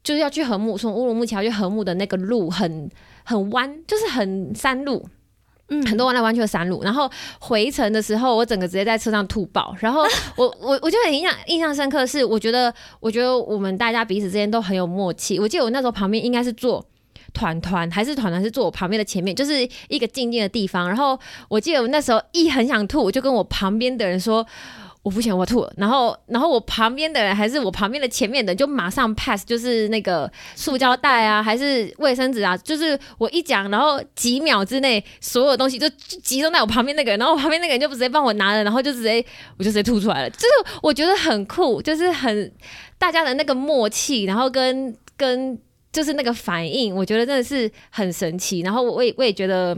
[0.02, 2.90] 就是要去和木，从乌鲁木齐要去和木的那个路很
[3.24, 5.08] 很弯，就是很山路，
[5.68, 6.82] 嗯，很多弯来弯去的山路。
[6.82, 9.74] 然后回程的时候，我整个直接在车上吐爆。
[9.80, 10.02] 然后
[10.36, 15.40] 我 我我就很印象印象深刻，是我觉得我觉得我们大家彼此之间都很有默契。
[15.40, 16.84] 我记得我那时候旁边应该是坐。
[17.34, 20.88] 团团还是团团是坐我旁边的前面，就是一个静静的地方。
[20.88, 21.18] 然后
[21.48, 24.46] 我记得我那时候一很想吐，我就跟我旁边的人说
[25.02, 25.72] 我不行，我吐了。
[25.76, 39.22] 然后，然后我旁边的人还是我旁边的前面的，就马上 pass，就是那个塑胶袋啊，还是卫生纸啊，就是我一讲，然后几秒之内所有东西就集中在我旁边那个人，然后我旁边那个人就直接帮我拿了，然后就直接
[39.58, 40.30] 我就直接吐出来了。
[40.30, 40.46] 就是
[40.82, 42.50] 我觉得很酷，就是很
[42.96, 45.58] 大家的那个默契，然后跟跟。
[45.94, 48.60] 就是那个反应，我觉得真的是很神奇。
[48.60, 49.74] 然后我也我也觉得，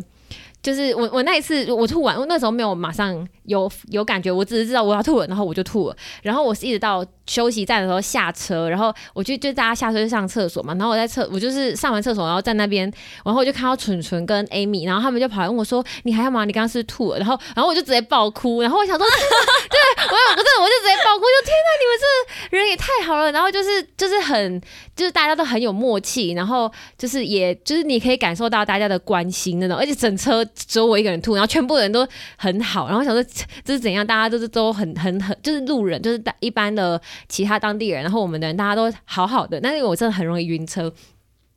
[0.63, 5.97] 就是我我那一次我吐完，我那时候没有马上有有感觉，我只是知道我要吐了，然后我就吐了。
[6.23, 7.05] 然后我是一直到。
[7.27, 12.91] 休息站的时候下车，然后我就就大家下车去上厕所嘛，然后我在厕，我就是上完厕所，然后在那边，
[13.25, 16.45] 然后我就看到蠢蠢跟 Amy，然后他们就跑来问我说：“你还要吗？
[16.45, 24.61] 你刚刚是吐了？”然后，然后我就直接爆哭，然后我想说，对我不是，我就直接爆哭，就天哪，你们这人也太好了，然后就是就是很
[24.95, 33.23] 就是大家都很有默契，然后就是也就是你可以感受到大家的关心那种，而且整车只有我一个人吐，然后全部人都很好，然后想说
[33.65, 37.01] 这是怎样，大家都是都很很很就是路人，就是一般的。
[37.29, 40.93] 其他当地人，然后我们的人，大家都好好的，但是我真的很容易晕车。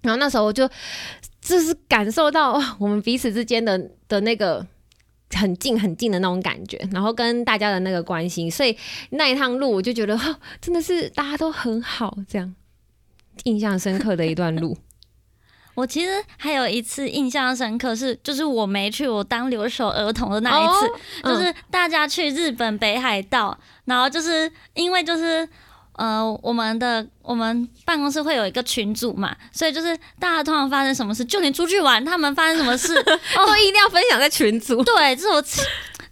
[0.01, 0.69] 然后那时候就
[1.41, 4.65] 就是感受到我们彼此之间的的那个
[5.31, 8.77] 很近很近的那种感觉，然后跟大家的那个关心，所以
[9.09, 10.17] 那一趟路我就觉得
[10.61, 12.55] 真的是大家都很好，这样
[13.43, 14.77] 印象深刻的一段路。
[15.75, 20.91] 我其实还有一次印象深刻是，就是我没去，我当留守儿童的那一次，
[21.23, 23.57] 就是大家去日本北海道，
[23.89, 25.47] 然后就是因为就是
[25.97, 32.95] 呃，我们的我们办公室会有一个群组嘛，所以就是大家通常发生什么事，就连出去玩，他们发生什么事
[33.35, 34.81] 都一定要分享在群组。
[34.83, 35.43] 对，这是我。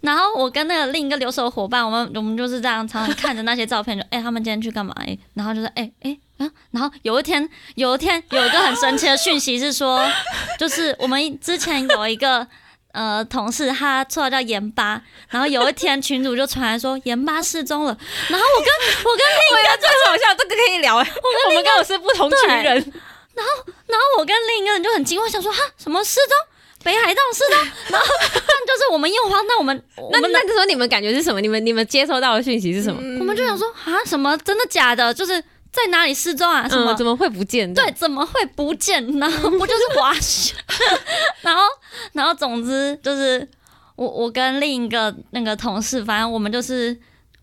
[0.00, 4.94] 然后我跟那个另一个留守伙伴，我们我们就是这样，常常看着那些照片，就哎，他们今天去干嘛？
[4.98, 10.06] 哎，然后就是哎哎啊，然后有一天，有一天有一个很神奇的讯息是说，
[10.56, 12.46] 就是我们之前有一个
[12.98, 17.96] 呃同事，他绰号叫盐巴，然后有一天群主就传来说盐巴失踪了，
[18.28, 18.68] 然后我跟
[19.04, 22.74] 我跟另一个最好笑，这个可以聊，我们跟我是不同群人，
[23.34, 26.36] 然后然后我跟另一个人就很惊慌，想说哈什么失踪？
[26.84, 27.56] 北海道是的，
[27.90, 29.82] 然后但就是我们又慌，那我们
[30.12, 31.40] 那那个时候你们感觉是什么？
[31.40, 33.00] 你们你们接收到的讯息是什么？
[33.20, 35.12] 我们就想说啊，什么真的假的？
[35.14, 36.68] 就是在哪里失踪啊？
[36.68, 37.72] 什么怎么会不见？
[37.72, 39.04] 对，怎么会不见？
[39.18, 40.54] 然后不就是滑雪？
[41.42, 41.62] 然后
[42.12, 43.46] 然后总之就是
[43.96, 46.98] 我我跟另一个那个同事，反正我们就是。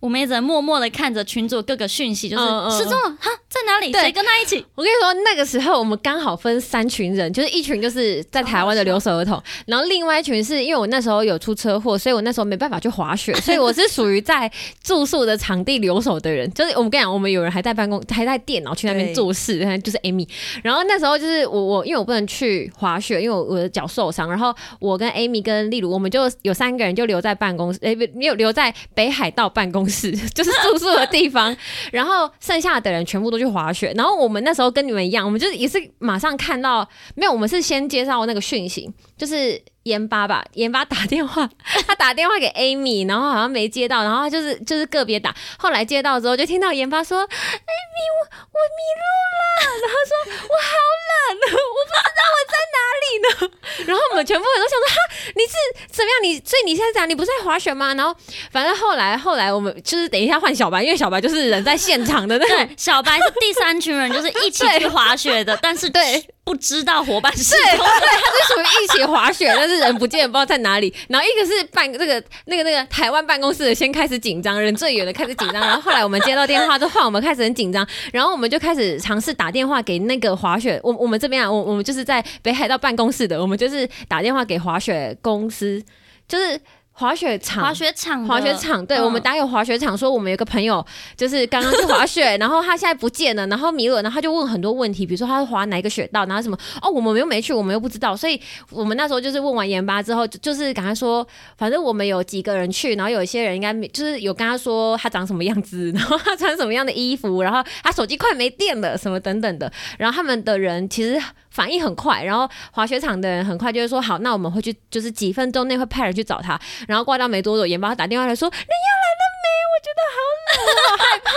[0.05, 3.91] 我们也只能默默的看着群主各个讯息，就是嗯嗯嗯失踪了哈，在哪里？
[3.91, 4.63] 谁跟他一起？
[4.75, 14.51] 我跟你说，那个时候我们刚好分三群人，就是一群就是在台湾的留守儿童，然后另外一群是因为我那时候有出车祸，所以我那时候没办法去滑雪，所以我是属于在
[14.83, 16.47] 住宿的场地留守的人。
[16.53, 20.27] 就是我们跟你讲，我们有人还在办公，还在电脑去那边做事，就是 Amy。
[20.61, 29.94] 然后那时候就是我我因为我不能去滑雪，因为我我的脚受伤，然后我跟 Amy 跟例如我们就有三个人就留在办公室，诶、不没有留在北海道办公室，
[30.33, 31.55] 就是住宿的地方。
[31.91, 33.93] 然后剩下的人全部都去滑雪。
[33.95, 41.47] 然后我们那时候跟你们一样，我们就是也是马上看到，没有，我们是先接到那个讯息，就是盐巴吧， 盐巴打电话，
[41.87, 49.05] 他打电话给 Amy，然后好像没接到，然后他就是就是个别打，后来接到之后就听到盐巴说，Amy 我我迷路
[49.37, 49.49] 了，
[49.81, 50.13] 然后说
[50.49, 50.71] 我好
[51.07, 53.51] 冷， 我不知道我在哪里呢。
[53.85, 54.97] 然后我们全部人都想说，哈，
[55.35, 55.53] 你是
[55.91, 56.23] 怎么样？
[56.23, 57.93] 你所以你现在讲你不是在滑雪吗？
[57.93, 58.15] 然后
[58.51, 70.93] 反正后来后来我们就是等一下换小白，因为小白就是人在现场的那种对，小白是第三群人，就是一起去滑雪的，但是对不知道伙伴是对，对，他是属于一起滑雪，但是人不见，不知道在哪里。
[71.07, 75.61] 然后一个是办这个那个那个台湾办公室的，先开始紧张，人最远的开始紧张。
[75.61, 77.85] 然后后来我们接到电话，之后我们开始很紧张。
[78.11, 85.83] 然后我们就开始尝试打电话给那个滑雪，我我们这边啊，我我们就是在北海道办公室的，我们就是打电话给滑雪公司，
[86.27, 86.59] 就是
[86.97, 87.63] 滑雪场。
[87.63, 89.03] 滑雪场，滑雪场，对、嗯。
[89.03, 90.83] 我们打给滑雪场说，我们有个朋友
[91.15, 98.39] 就是刚刚去滑雪， 然后他现在不见了，然后迷路了，然后他就问很多问题，比如说他是滑哪一个雪道，然后什么哦，我们又没去，我们又不知道，所以
[98.71, 101.27] 我们那时候就是问完研巴之后，就就是赶快说，
[101.57, 119.47] 反正我们有几个人去，然后有一些人应该没就是有跟他说他长什么样子，然后他穿什么样的衣服，然后他手机快没电了，什么等等的，然后他们的人其实反应很快，然后滑雪场的人很快就会说好，那我们会去，就是几分钟内会派人去找他，然后挂掉没多久，盐巴打电话来说：“人要来了没？
[119.73, 120.17] 我觉得好
[120.47, 121.29] 冷，我好害怕。”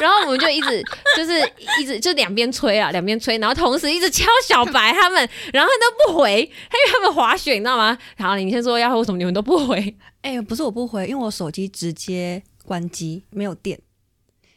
[0.00, 0.82] 然后我们就一直
[1.16, 1.40] 就是
[1.80, 7.96] 一直就两边催啊，两边催，然后同时一直敲小白他们，然后他都不回，因为他们滑雪，你知道吗？
[8.16, 9.96] 然后，你先说要为什么你们都不回？
[10.22, 13.78] 哎、不是我不回，因为我手机直接关机，没有电。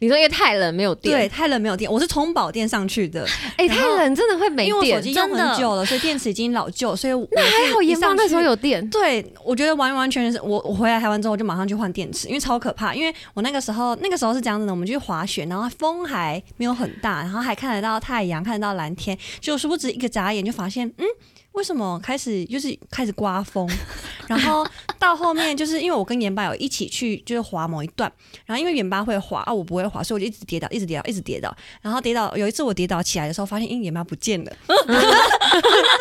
[0.02, 5.02] 你说因为太冷没有电对，电，太冷没有电，我是充饱电上去的，哎、太冷真的会没因为我手电。
[5.02, 8.88] 机用真的很久了，所以电池已经老旧，所以我那还好，一上那时候有电。
[8.90, 12.96] 对，我觉得完完全全是我我回来台湾之后，我就马上去换电池，因为超可怕。
[12.96, 21.06] 因为我那个时候那个时候是这样子的，我们去滑雪，然后风还没有很大，然后还看得到太阳，看得到蓝天，就殊不知一个眨眼就发现，嗯，
[21.54, 23.68] 为什么开始就是开始刮风？
[24.28, 24.66] 然后
[24.98, 28.10] 到后面就是因为我跟盐巴有一起去就是滑某一段，
[28.46, 31.56] 然后因为盐巴会滑啊，我不会滑，所以我就一直跌倒，一直跌倒，一直跌倒。
[31.82, 34.52] 然后跌倒有一次我跌倒起来的时候，发现因为盐巴不见了。
[34.88, 35.08] 那时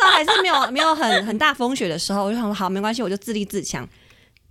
[0.05, 3.87] 候还是没有没有很很大风雪的时候，我就想说好没关系，我就自立自强，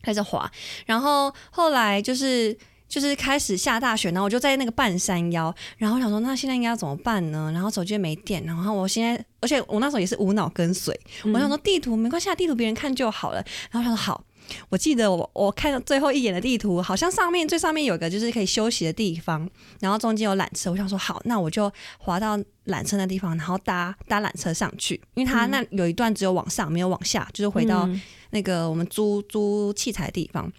[0.03, 0.51] 开始滑。
[0.85, 2.57] 然后后来就是
[2.89, 7.51] 就是开始下大雪，然后我就在那个半山腰，然后我想说那现在应该要怎么办呢？
[7.53, 10.99] 然后手机又没电，然后我现在而且我那时候也是无脑跟随，
[11.33, 13.45] 我想说地图没关系，啊，地图别人看就好了。
[13.71, 14.25] 然后他说好。
[14.71, 19.47] 我记得我我看到最后一眼的地图，好像上面最上面有个就是可以休息的地方，
[19.79, 20.71] 然后中间有缆车。
[20.71, 30.51] 我想说好，那我就滑到缆车那地方，然后搭搭缆车上去，因为他那有一段只有往上，没有往下，就是回到嗯那个我们租租器材的地方。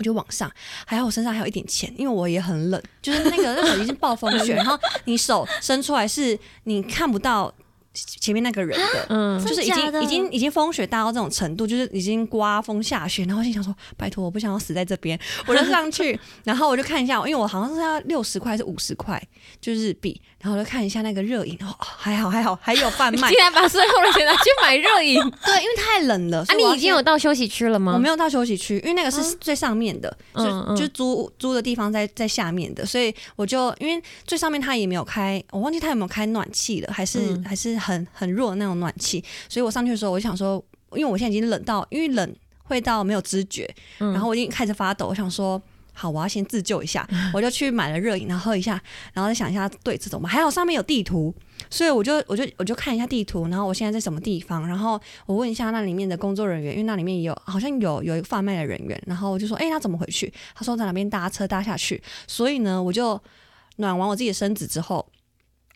[0.00, 0.50] 我就往上，
[0.86, 7.52] 还好我身上还有一点钱，因为我也很冷，就是那个那时候已经是暴风雪， 然后你手伸出来是你看不到
[7.92, 19.20] 前面那个人的，嗯，就是已经已经已经风雪大到这种程度，就是已经刮风下雪，然后心想说：拜托，我不想要死在这边，我就上去， 然后我就看一下，因为我好像是要六十块还是五十块，
[19.60, 23.28] 就是日币，然后我就看一下那个热饮，哦，还好还好，还有贩卖。
[23.34, 25.20] 竟，然把所有的钱拿去买热饮。
[25.20, 25.30] 啊！
[25.44, 27.00] 对，因为太冷了，所以我要你已经有。
[27.00, 27.94] 到休息区了吗？
[27.94, 30.76] 我没有到休息区，因为那个是最上面的，嗯嗯。
[30.76, 37.44] 就就租租的地方在在下面的，所以我就因为最上面他也没有开，我忘记他有没有开暖气了，还是、嗯。
[37.44, 40.62] 还是很很弱的那种暖气，所以我上去的时候，我就想说，
[40.92, 45.60] 因为我现在已经冷到，因为冷会到没有知觉，嗯然后我已经开始发抖，我想说。
[45.92, 48.80] 好，我要先自救一下， 我就去买了热饮，然后喝一下，
[49.12, 50.26] 然后再想一下对这种嘛。
[50.26, 51.34] 还好上面有地图，
[51.68, 60.32] 所以我就我就我就看一下地图，然后我现在在什么地方，然后我问一下那里面的工作人员，因为那里面也有好像有有一个贩卖的人员，然后我就说，哎、他怎么回去？
[60.54, 63.20] 他说在哪边搭车搭下去，所以呢，我就
[63.76, 65.06] 暖完我自己的身子之后。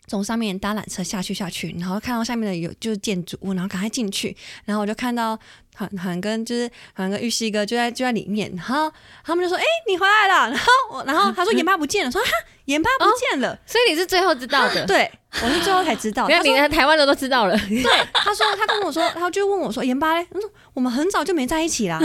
[0.07, 5.37] 从上面搭缆车下去下去，然后看到下面的有就是建筑物，然后赶快进去，然后我就看到
[5.75, 8.91] 韩韩跟就是韩跟玉溪哥就在就在里面，然后
[9.23, 12.29] 他们就说：“哎、你回来了。”然后我然后他说盐巴不见了，说哈
[12.65, 14.85] 盐巴不见了，所以你是最后知道的。
[14.85, 15.11] 对
[15.43, 16.27] 我是最后才知道。
[16.27, 17.57] 没有，他说你的台湾的都知道了。
[17.57, 21.99] 对，他说他跟我说，他就问我说盐巴嘞，他说我们很早就没在一起啦。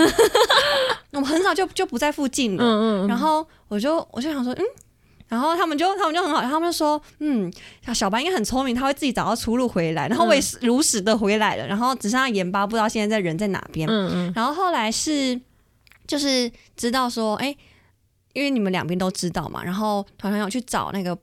[1.13, 2.65] 我们很早就就不在附近了。
[2.65, 4.65] 嗯嗯，然后我就我就想说，嗯，
[5.31, 7.51] 然后他们就他们就很好，他们就说，嗯，
[7.95, 10.07] 小白应该很聪明，他会自己找到出路回来。
[10.09, 13.89] 然后我也是如实的回来了，然后只剩下盐巴不知道现在在人在哪边。
[13.89, 15.41] 嗯嗯然后后来是
[16.07, 17.57] 就是知道说，哎，
[18.35, 21.17] 因为你们两边都知道嘛，然后团团有去找那个。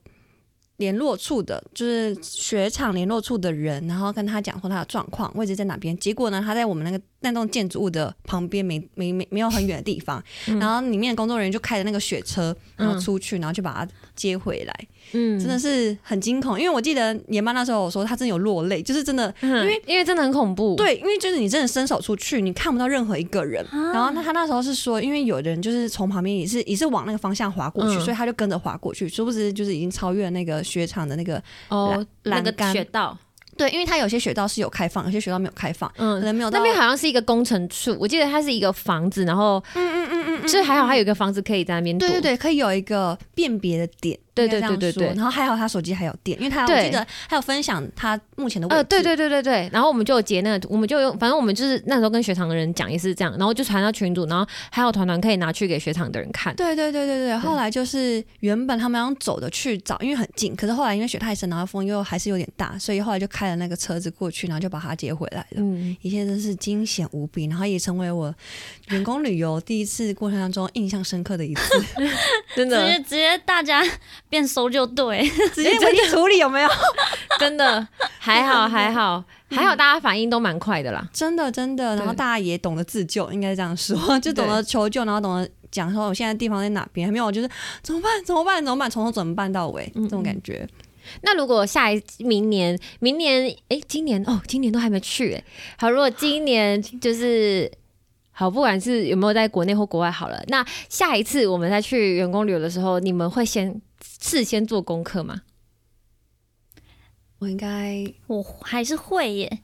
[0.78, 5.98] 联络处的，就是雪场联络处的人，然后跟他讲说他的状况位置在哪边。
[5.98, 10.22] 结果呢，他在我们那个那栋建筑物的旁边，没没没没有很远的地方。
[10.46, 10.58] 嗯。
[10.58, 16.58] 然后里面的工作人员就开着那个雪车，然后出去，然后就把他接回来，嗯，真的是很惊恐。
[16.58, 23.64] 因为我记得年妈那时候有说，她真的有落泪，就是真的因为因为真的很恐怖，，对，因为就是你真的伸手出去，你看不到任何一个人。
[23.66, 23.92] 啊。
[23.92, 28.00] 然后他他那时候是说，因为有人就是从旁边也是也是往那个方向滑过去，嗯。
[28.00, 33.16] 所以他就跟着滑过去，殊不知就是已经超越那个雪场的那个哦栏，那个栏杆雪道，
[33.58, 36.20] 对，因为它有些雪道是有开放，有些雪道没有开放，可嗯。
[36.22, 42.08] 能没有到那边好像是一个工程处，我记得它是一个房子，然后嗯嗯嗯嗯就是还好，还有一个房子可以在那边躲。
[42.08, 45.06] 对对对，可以有一个辨别的点，对对对对对。
[45.08, 48.76] 然后还好他手机还有电，因为他我记得还有分享他目前的位置。
[48.76, 56.54] 呃，对对对对对，然后我们就有截那个，我们就用，反正我们就是那时候跟雪场的人讲也是这样，然后就传到群组，然后还有团团可以拿去给雪场的人看。
[56.56, 65.56] 对对对对对，后来就是原本他们要走的去找，因为很近，可是后来因为雪太深，然后风又还是有点大，所以后来就开了那个车子过去，然后就把他接回来了。
[65.56, 68.34] 嗯，一切真是惊险无比，然后也成为我
[68.88, 71.84] 员工旅游第一次过程当中印象深刻的一次，
[72.54, 72.78] 真的。
[72.78, 73.82] 直接直接大家
[74.28, 76.68] 变搜救队，直接问题处理有没有？
[77.38, 77.86] 真的
[78.18, 81.08] 还好还好还好，大家反应都蛮快的啦。
[81.12, 87.48] 真的真的，然后大家也懂得自救，应该这样说，就懂得求救，然后懂得讲说我现在地方在哪边，还没有就是
[87.82, 90.68] 怎么办怎么办怎么办，从头怎么办到尾嗯这种感觉。
[91.22, 95.44] 那如果下一明年，明年，哎，今年哦，今年都还没去，哎，
[95.78, 97.70] 好，如果今年就是
[98.30, 103.80] 好，不管是有没有在国内或国外好了，那下一次我们再去员工旅游的时候，你们会先
[104.20, 105.42] 事先做功课吗？
[107.38, 109.48] 我应该我还是会耶。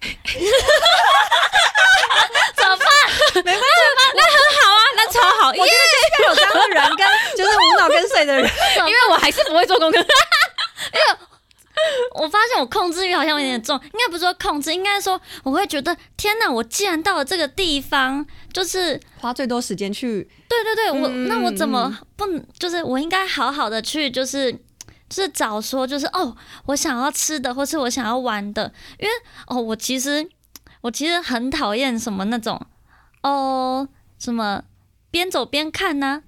[2.56, 2.86] 怎么办？
[3.34, 3.66] 没办法
[4.14, 5.68] 那很好啊，那超好，因为
[6.28, 8.44] 有三个人跟就是无脑跟随的人，
[8.78, 9.98] 因为我还是不会做功课。
[12.14, 22.24] 我发现我控制欲好像有点重，应该不是说控制，应该说我会觉得天哪，我既然到了这个地方，就是花最多时间去对对对，我、嗯那我怎么不
[22.58, 24.52] 就是我应该好好的去就是
[25.08, 29.12] 就是找说就是哦，我想要吃的或是我想要玩的，因为
[29.48, 30.26] 哦，我其实
[30.82, 32.60] 我其实很讨厌什么那种
[33.22, 34.62] 哦什么
[35.10, 36.22] 边走边看呐、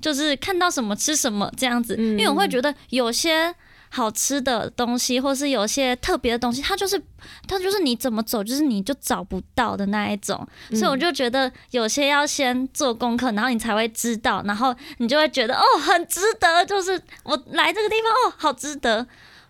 [0.00, 3.54] 就是看到什么吃什么这样子，嗯因为我会觉得有些。
[3.94, 7.00] 好吃的东西，或是有些特别的东西，它就是
[7.46, 10.44] 它就是你怎么走，就是你就找不到的那一种。
[10.70, 19.06] 所以我就觉得有些要先做功课，然后你才会知道，然后你就会觉得哦，很值得，就是我来这个地方哦，好值得，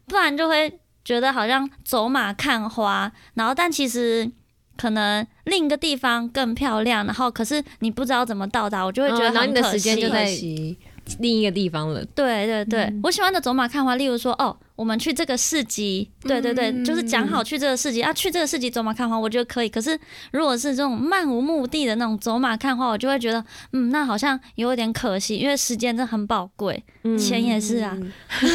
[0.07, 4.31] 不然就会觉得好像走马看花，然后但其实
[4.77, 10.79] 可能另一个地方更漂亮，然后可是你不知道怎么到达，我就会觉得嗯然后你的很可惜时间就在可惜
[11.19, 12.05] 另一个地方了。
[12.15, 19.69] 对对对，嗯我喜欢的走马看花，例如说，哦，我们去这个市集，对对对，嗯就是讲好去这个市集啊，去这个市集走马看花，我觉得可以。
[19.69, 19.99] 可是
[20.33, 27.97] 如果是这种漫无目的的那种走马看花，我就会觉得，嗯，那好像有一点可惜，因为时间真的很宝贵，嗯钱也是啊。
[28.01, 28.13] 嗯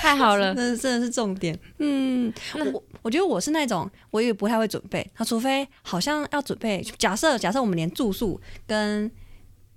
[0.00, 1.58] 太好了，那真的是重点。
[1.78, 2.32] 嗯，
[2.72, 5.04] 我我觉得我是那种，我也不太会准备。
[5.16, 9.10] 他除非好像要准备，假设假设我们连住宿跟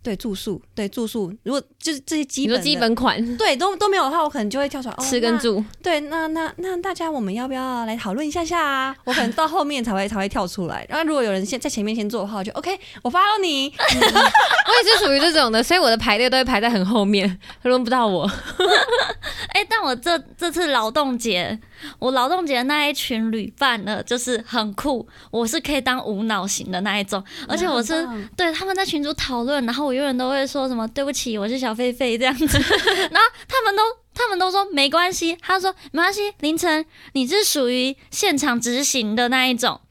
[0.01, 8.95] 对住宿对住宿，如果就是这些基本你说基本款， 对都都没有的话，我可能就会跳出来、哦、吃跟住，对，那那那大家我们要不要来讨论一下下啊？
[9.03, 10.85] 我可能到后面才会才会跳出来。
[10.89, 13.73] 然后如果有人先在前面先做的话，我就 OK，我 follow 你。
[13.79, 18.29] 我也是属于这种的，所以我的排队都会排在很后面，轮不到我。
[19.49, 21.59] 哎、但我这这次劳动节，
[21.97, 32.45] 我劳动节那一群旅伴呢，就是很酷，我是可以当无脑型的那一种，而且我是对他们在群组讨论，然后我永远都会说什么对不起，我是小狒狒这样子，
[33.09, 33.81] 然后他们都
[34.13, 39.81] 他们都说没关系，他说没关系，凌晨你是属于现场执行的那一种，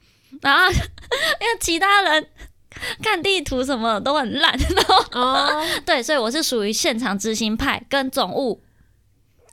[0.41, 2.27] 然后因为其他人
[3.03, 8.61] 看地图什么都很烂， 然后哦，对，所以我是属于现场执行派跟总务，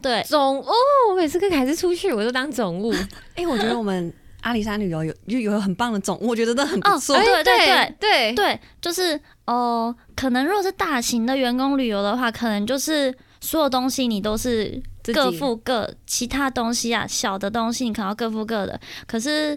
[0.01, 0.67] 对，总务，
[1.11, 2.95] 我每次跟凯子出去，我都当总务。
[3.35, 7.17] 哎、我觉得我们阿里山旅游有就有很棒的总务，我觉得真的很不哦错。
[7.17, 7.97] 对对对。
[7.99, 14.83] 对对，就是哦、可能如果是大型的员工旅游的话，可能就是所有东西你都是
[15.15, 18.81] 各付各，其他东西啊，小的东西你可能要各付各的。
[19.07, 19.51] 可是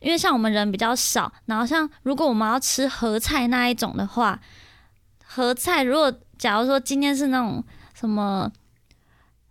[0.00, 4.40] 因为像我们人比较少，然后像如果我们要吃合菜那一种的话，
[5.24, 7.64] 合菜如果假如说今天是那种
[7.94, 8.50] 什么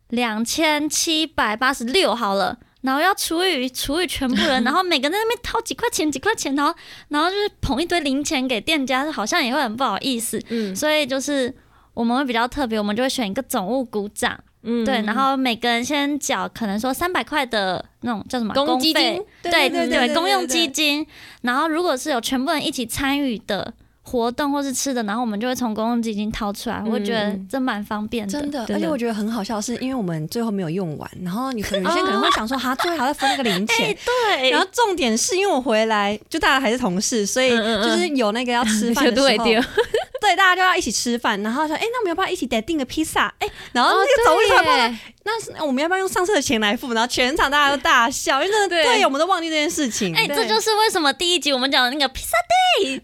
[0.10, 2.60] 两千七百八十六好了。
[2.84, 6.74] 然后要除以除以全部人， 然后每个人在那边掏几块钱几块钱，然后
[7.08, 10.40] 然后就是捧一堆零钱给店家，好像也会很不好意思。
[10.50, 10.76] 嗯。
[10.76, 11.54] 所以就是
[11.94, 19.16] 我们会比较特别，我们就会选一个总务鼓掌，嗯对，然后每个人先缴可能说三百块的那种叫什么公积费？
[19.42, 20.14] 金，对对对。
[20.14, 21.06] 公用基金。
[21.42, 23.74] 然后如果是有全部人一起参与的
[24.06, 28.32] 活动或是吃的，然后我们就会从公共基金掏出来，我觉得嗯这蛮方便的。
[28.40, 33.98] 真的，而且我觉得很好笑，是因为我们最后没有用完，然后你可能有些人可能会想说，哈，最后还要分那个零 钱。
[34.06, 39.46] 对，然后重点是因为我回来，就大家还是同事，所以就是有那个要吃饭的时候，
[40.24, 43.34] 对，大家就要一起吃饭，然后说，哎，那我们要不要一起得订个披萨？
[43.40, 44.74] 哎，然后哦那个走一团对。
[44.74, 46.94] 耶那是我们要不要用上车的钱来付？
[46.94, 48.84] 然后全场大家都大笑，因为真的对。
[48.84, 50.16] 对，我们都忘记这件事情。
[50.16, 50.36] 哎、对。
[50.36, 53.02] 这就是为什么第一集我们讲的那个披萨 day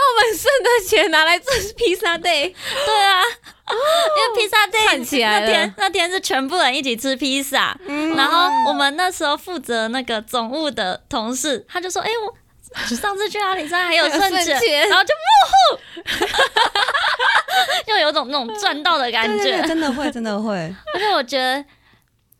[0.00, 2.52] 我们剩的钱拿来做披萨 day，
[2.86, 3.20] 对啊，
[3.66, 3.74] 哦
[4.16, 8.16] 因为披萨 day 串起来那天那天是全部人一起吃披萨，嗯。
[8.16, 12.34] 然后我们那时候负责那个总务的同事，他就说：“哎、我
[12.96, 15.80] 上次去阿里山还有剩还有剩钱，钱然后就幕后，
[17.86, 19.36] 就有种那种赚到的感觉。
[19.36, 20.52] 对对对，真的会，真的会。
[20.94, 21.64] 而且我觉得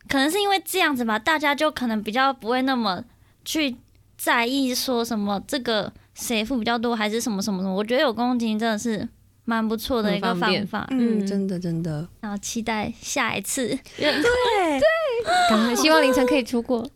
[0.07, 3.03] 可能是因为这样子吧，大家就可能比较不会那么
[3.43, 3.75] 去
[4.17, 7.73] 在意说什么这个谁付比较多，还是什么什么什么。
[7.73, 9.07] 我觉得有公共基金真的是
[9.45, 12.07] 蛮不错的一个方法，嗯，嗯真的真的。
[12.21, 13.67] 然后期待下一次。
[13.97, 14.13] 对，
[15.49, 16.87] 赶快希望凌晨可以出国，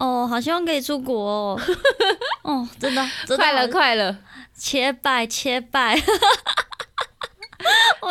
[0.00, 1.60] 哦，好希望可以出国哦！
[2.42, 4.18] 哦，真的，真的快了好快了，
[4.54, 5.98] 切拜切拜。
[8.00, 8.10] 我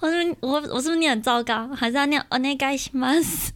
[0.00, 1.68] 我是不是我我是不是念很糟糕？
[1.74, 3.48] 还是要念お願いします？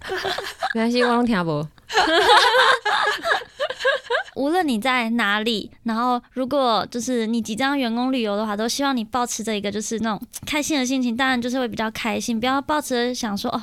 [0.74, 1.66] 没关系，我拢听不。
[4.34, 13.62] 无论你在哪里，然后如果就是你即将员工旅游的话，都希望你保持着一个就是那种开心的心情，当然就是会比较开心，不要抱持着想说哦。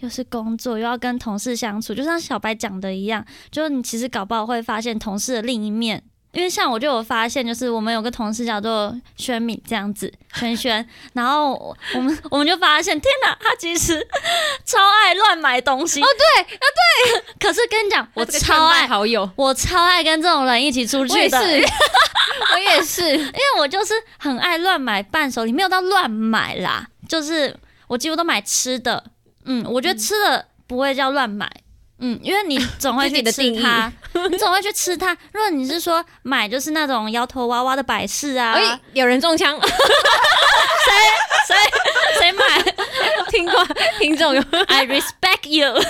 [0.00, 6.02] 又是工作，又要跟同事相处，就像小白讲的一样，就是你其实搞不好会发现同事的另一面。
[6.32, 14.06] 因为像我就有发现，就是我们有个同事叫做轩敏这样子，轩轩， 然后我们我们就发现，天哪，他其实
[14.62, 16.02] 超爱乱买东西。
[16.02, 17.22] 哦，对，啊对。
[17.40, 21.46] 可是跟你讲，我超爱好友，我超爱跟这种人一起出我也去的，是，
[22.52, 27.56] 我也是，因为我就是很爱乱买伴手礼，没有到乱买啦，就是
[27.88, 29.02] 我几乎都买吃的。
[29.48, 31.50] 嗯，我觉得吃的不会叫乱买。
[32.00, 33.92] 嗯，因为你总会去 吃它，
[34.30, 35.16] 你总会去吃它。
[35.32, 39.68] 如果你是说买就是那种摇头娃娃的摆饰啊，哎，有人中枪，谁？
[41.46, 41.54] 谁？
[42.20, 42.42] 谁买？
[43.30, 43.66] 听过
[43.98, 44.34] 听众。
[44.34, 45.74] 有？I respect you。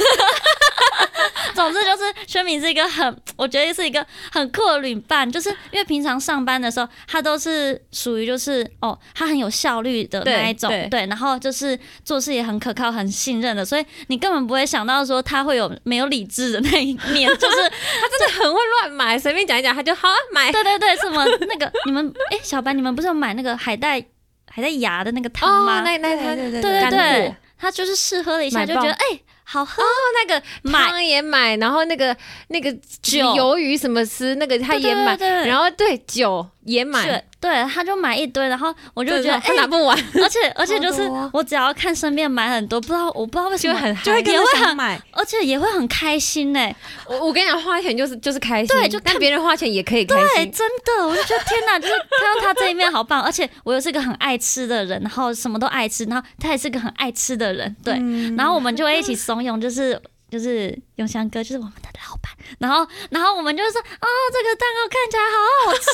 [1.55, 10.89] 总之就是薛敏是一个很，我觉得是一个很酷的旅伴，就是因为平常上班的时候，他都是属于就是哦，他很有效率的那一种，对。
[10.89, 20.51] 对，然后就是做事也很可靠、很信任的，所以你根本不会想到说他会有没有理智的那一面， 就是他真的很会乱买，随便讲一讲他就好啊买。
[20.51, 24.03] 对对对，什么那个你们哎、小白你们不是有买那个海带
[24.51, 25.81] 海带芽的那个汤吗？
[25.81, 29.21] 哦，那那他对对对对对，他就是试喝了一下，就觉得哎、
[29.51, 29.83] 好喝，
[30.27, 32.15] 那个买汤也买，然后那个
[32.49, 32.71] 那个
[33.01, 33.19] 酒。
[33.39, 35.49] 鱿鱼什么吃那个他也买，对对对对。
[35.49, 45.01] 然后对酒也买，，对，他就买一堆，然后我就觉得哎、他拿不完，而且而且就是我只要看身边买很多，不知道我不知道为什么就很就会很想买。
[45.13, 46.71] 而且也会很开心呢、
[47.07, 50.27] 我我跟你讲，花钱就是就是开心，对就看但别人花钱也可以开心。
[50.35, 50.53] 对，心。
[50.53, 58.37] 真的，我就觉得天哪， 就是看到他这一面好棒，而且我又是个很爱吃的人，然后什么都爱吃，然后他也是个很爱吃的人，对，嗯。
[58.37, 65.37] 然后我们就会一起怂恿，就是就是永祥哥，就是我们的老板，然后然后我们就说，哦，这个蛋糕看起来好
[65.67, 65.89] 好吃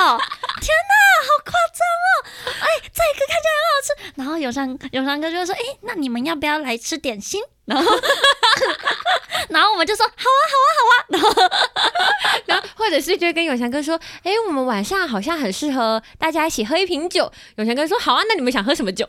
[0.00, 0.18] 哦，
[0.60, 0.94] 天哪，
[1.26, 2.10] 好夸张哦，
[2.60, 7.42] 哎，这个看起来很好吃，然后永祥永祥哥就说，哎，那你们要不要来吃点心？
[7.66, 7.92] 然后
[9.48, 11.28] 然后我们就说好啊好啊好啊，然后
[12.46, 17.30] 然后或者是就跟永祥哥说，哎，我们晚上好像很适合大家一起喝一瓶酒。
[17.56, 19.06] 永祥哥说好啊，那你们想喝什么酒？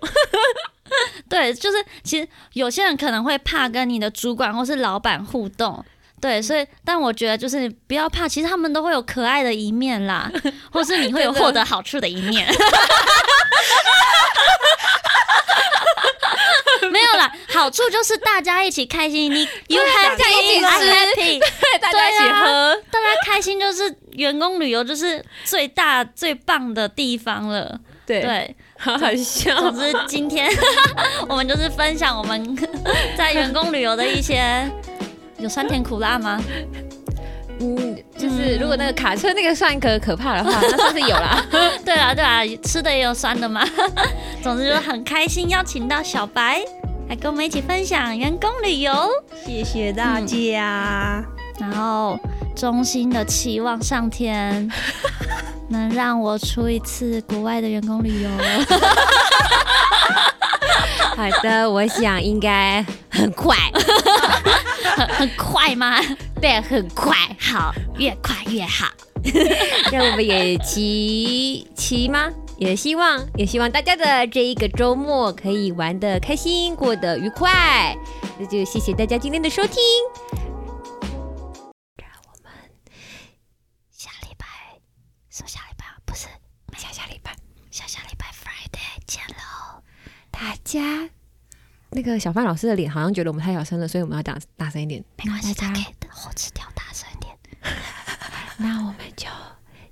[1.30, 5.84] 对，就是其实有些人可能会怕跟你的主管或是老板互动。
[6.20, 10.32] 对，所以但我觉得就是你不要怕，其实他们都会有可爱的一面啦，
[10.72, 12.48] 或是你会有获得好处的一面。
[17.08, 22.76] 没有啦，好处就是大家一起开心，你 you 大家一起吃 happy，对，大家一起喝。
[22.92, 27.80] 大家开心就是员工旅游就是最大最棒的地方了。
[28.06, 29.56] 对，对，好好笑。
[29.56, 30.50] 总之，今天
[31.28, 32.58] 我们就是分享我们
[33.18, 34.70] 在员工旅游的一些
[35.38, 36.42] 有酸甜苦辣吗？
[37.60, 41.44] 嗯，就是如果那个卡车那个算可可怕的话，那算是有啦。
[41.84, 43.68] 对啊，对啊，吃的也有酸的嘛。
[44.44, 46.64] 总之就很开心，邀请到小白
[47.10, 48.92] 来跟我们一起分享员工旅游，
[49.46, 51.24] 谢谢大家。
[51.58, 52.20] 然后
[52.56, 54.70] 衷心的期望上天
[55.70, 58.30] 能让我出一次国外的员工旅游。
[61.16, 63.56] 好的，我想应该很快，
[64.96, 66.02] 很很快吗？
[66.42, 67.16] 对，很快。
[67.40, 68.88] 好，越快越好。
[69.92, 72.30] 让我们也骑骑吗？
[72.58, 77.96] 也希望也希望大家的这一个周末可以玩的开心，过得愉快。
[78.40, 79.78] 那就谢谢大家今天的收听。
[81.98, 82.52] 我们
[83.92, 84.46] 下礼拜
[85.30, 86.28] 说下礼拜不是
[86.78, 87.36] 下下礼拜
[87.70, 89.84] 下下礼拜 Friday 见喽。
[90.32, 91.10] 大家。
[91.92, 95.04] 那个小范老师的脸好像觉得我们太小声了，所以我们要讲大声一点。
[95.18, 97.38] 没关系，他可以后置调大声一点。
[98.58, 99.28] 那我们就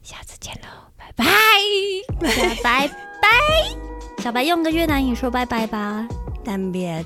[0.03, 0.84] 下次见喽，
[1.15, 1.25] 拜
[2.19, 2.87] 拜，拜
[3.21, 6.07] 拜，小白用个越南语说拜拜吧，
[6.43, 7.05] 单边。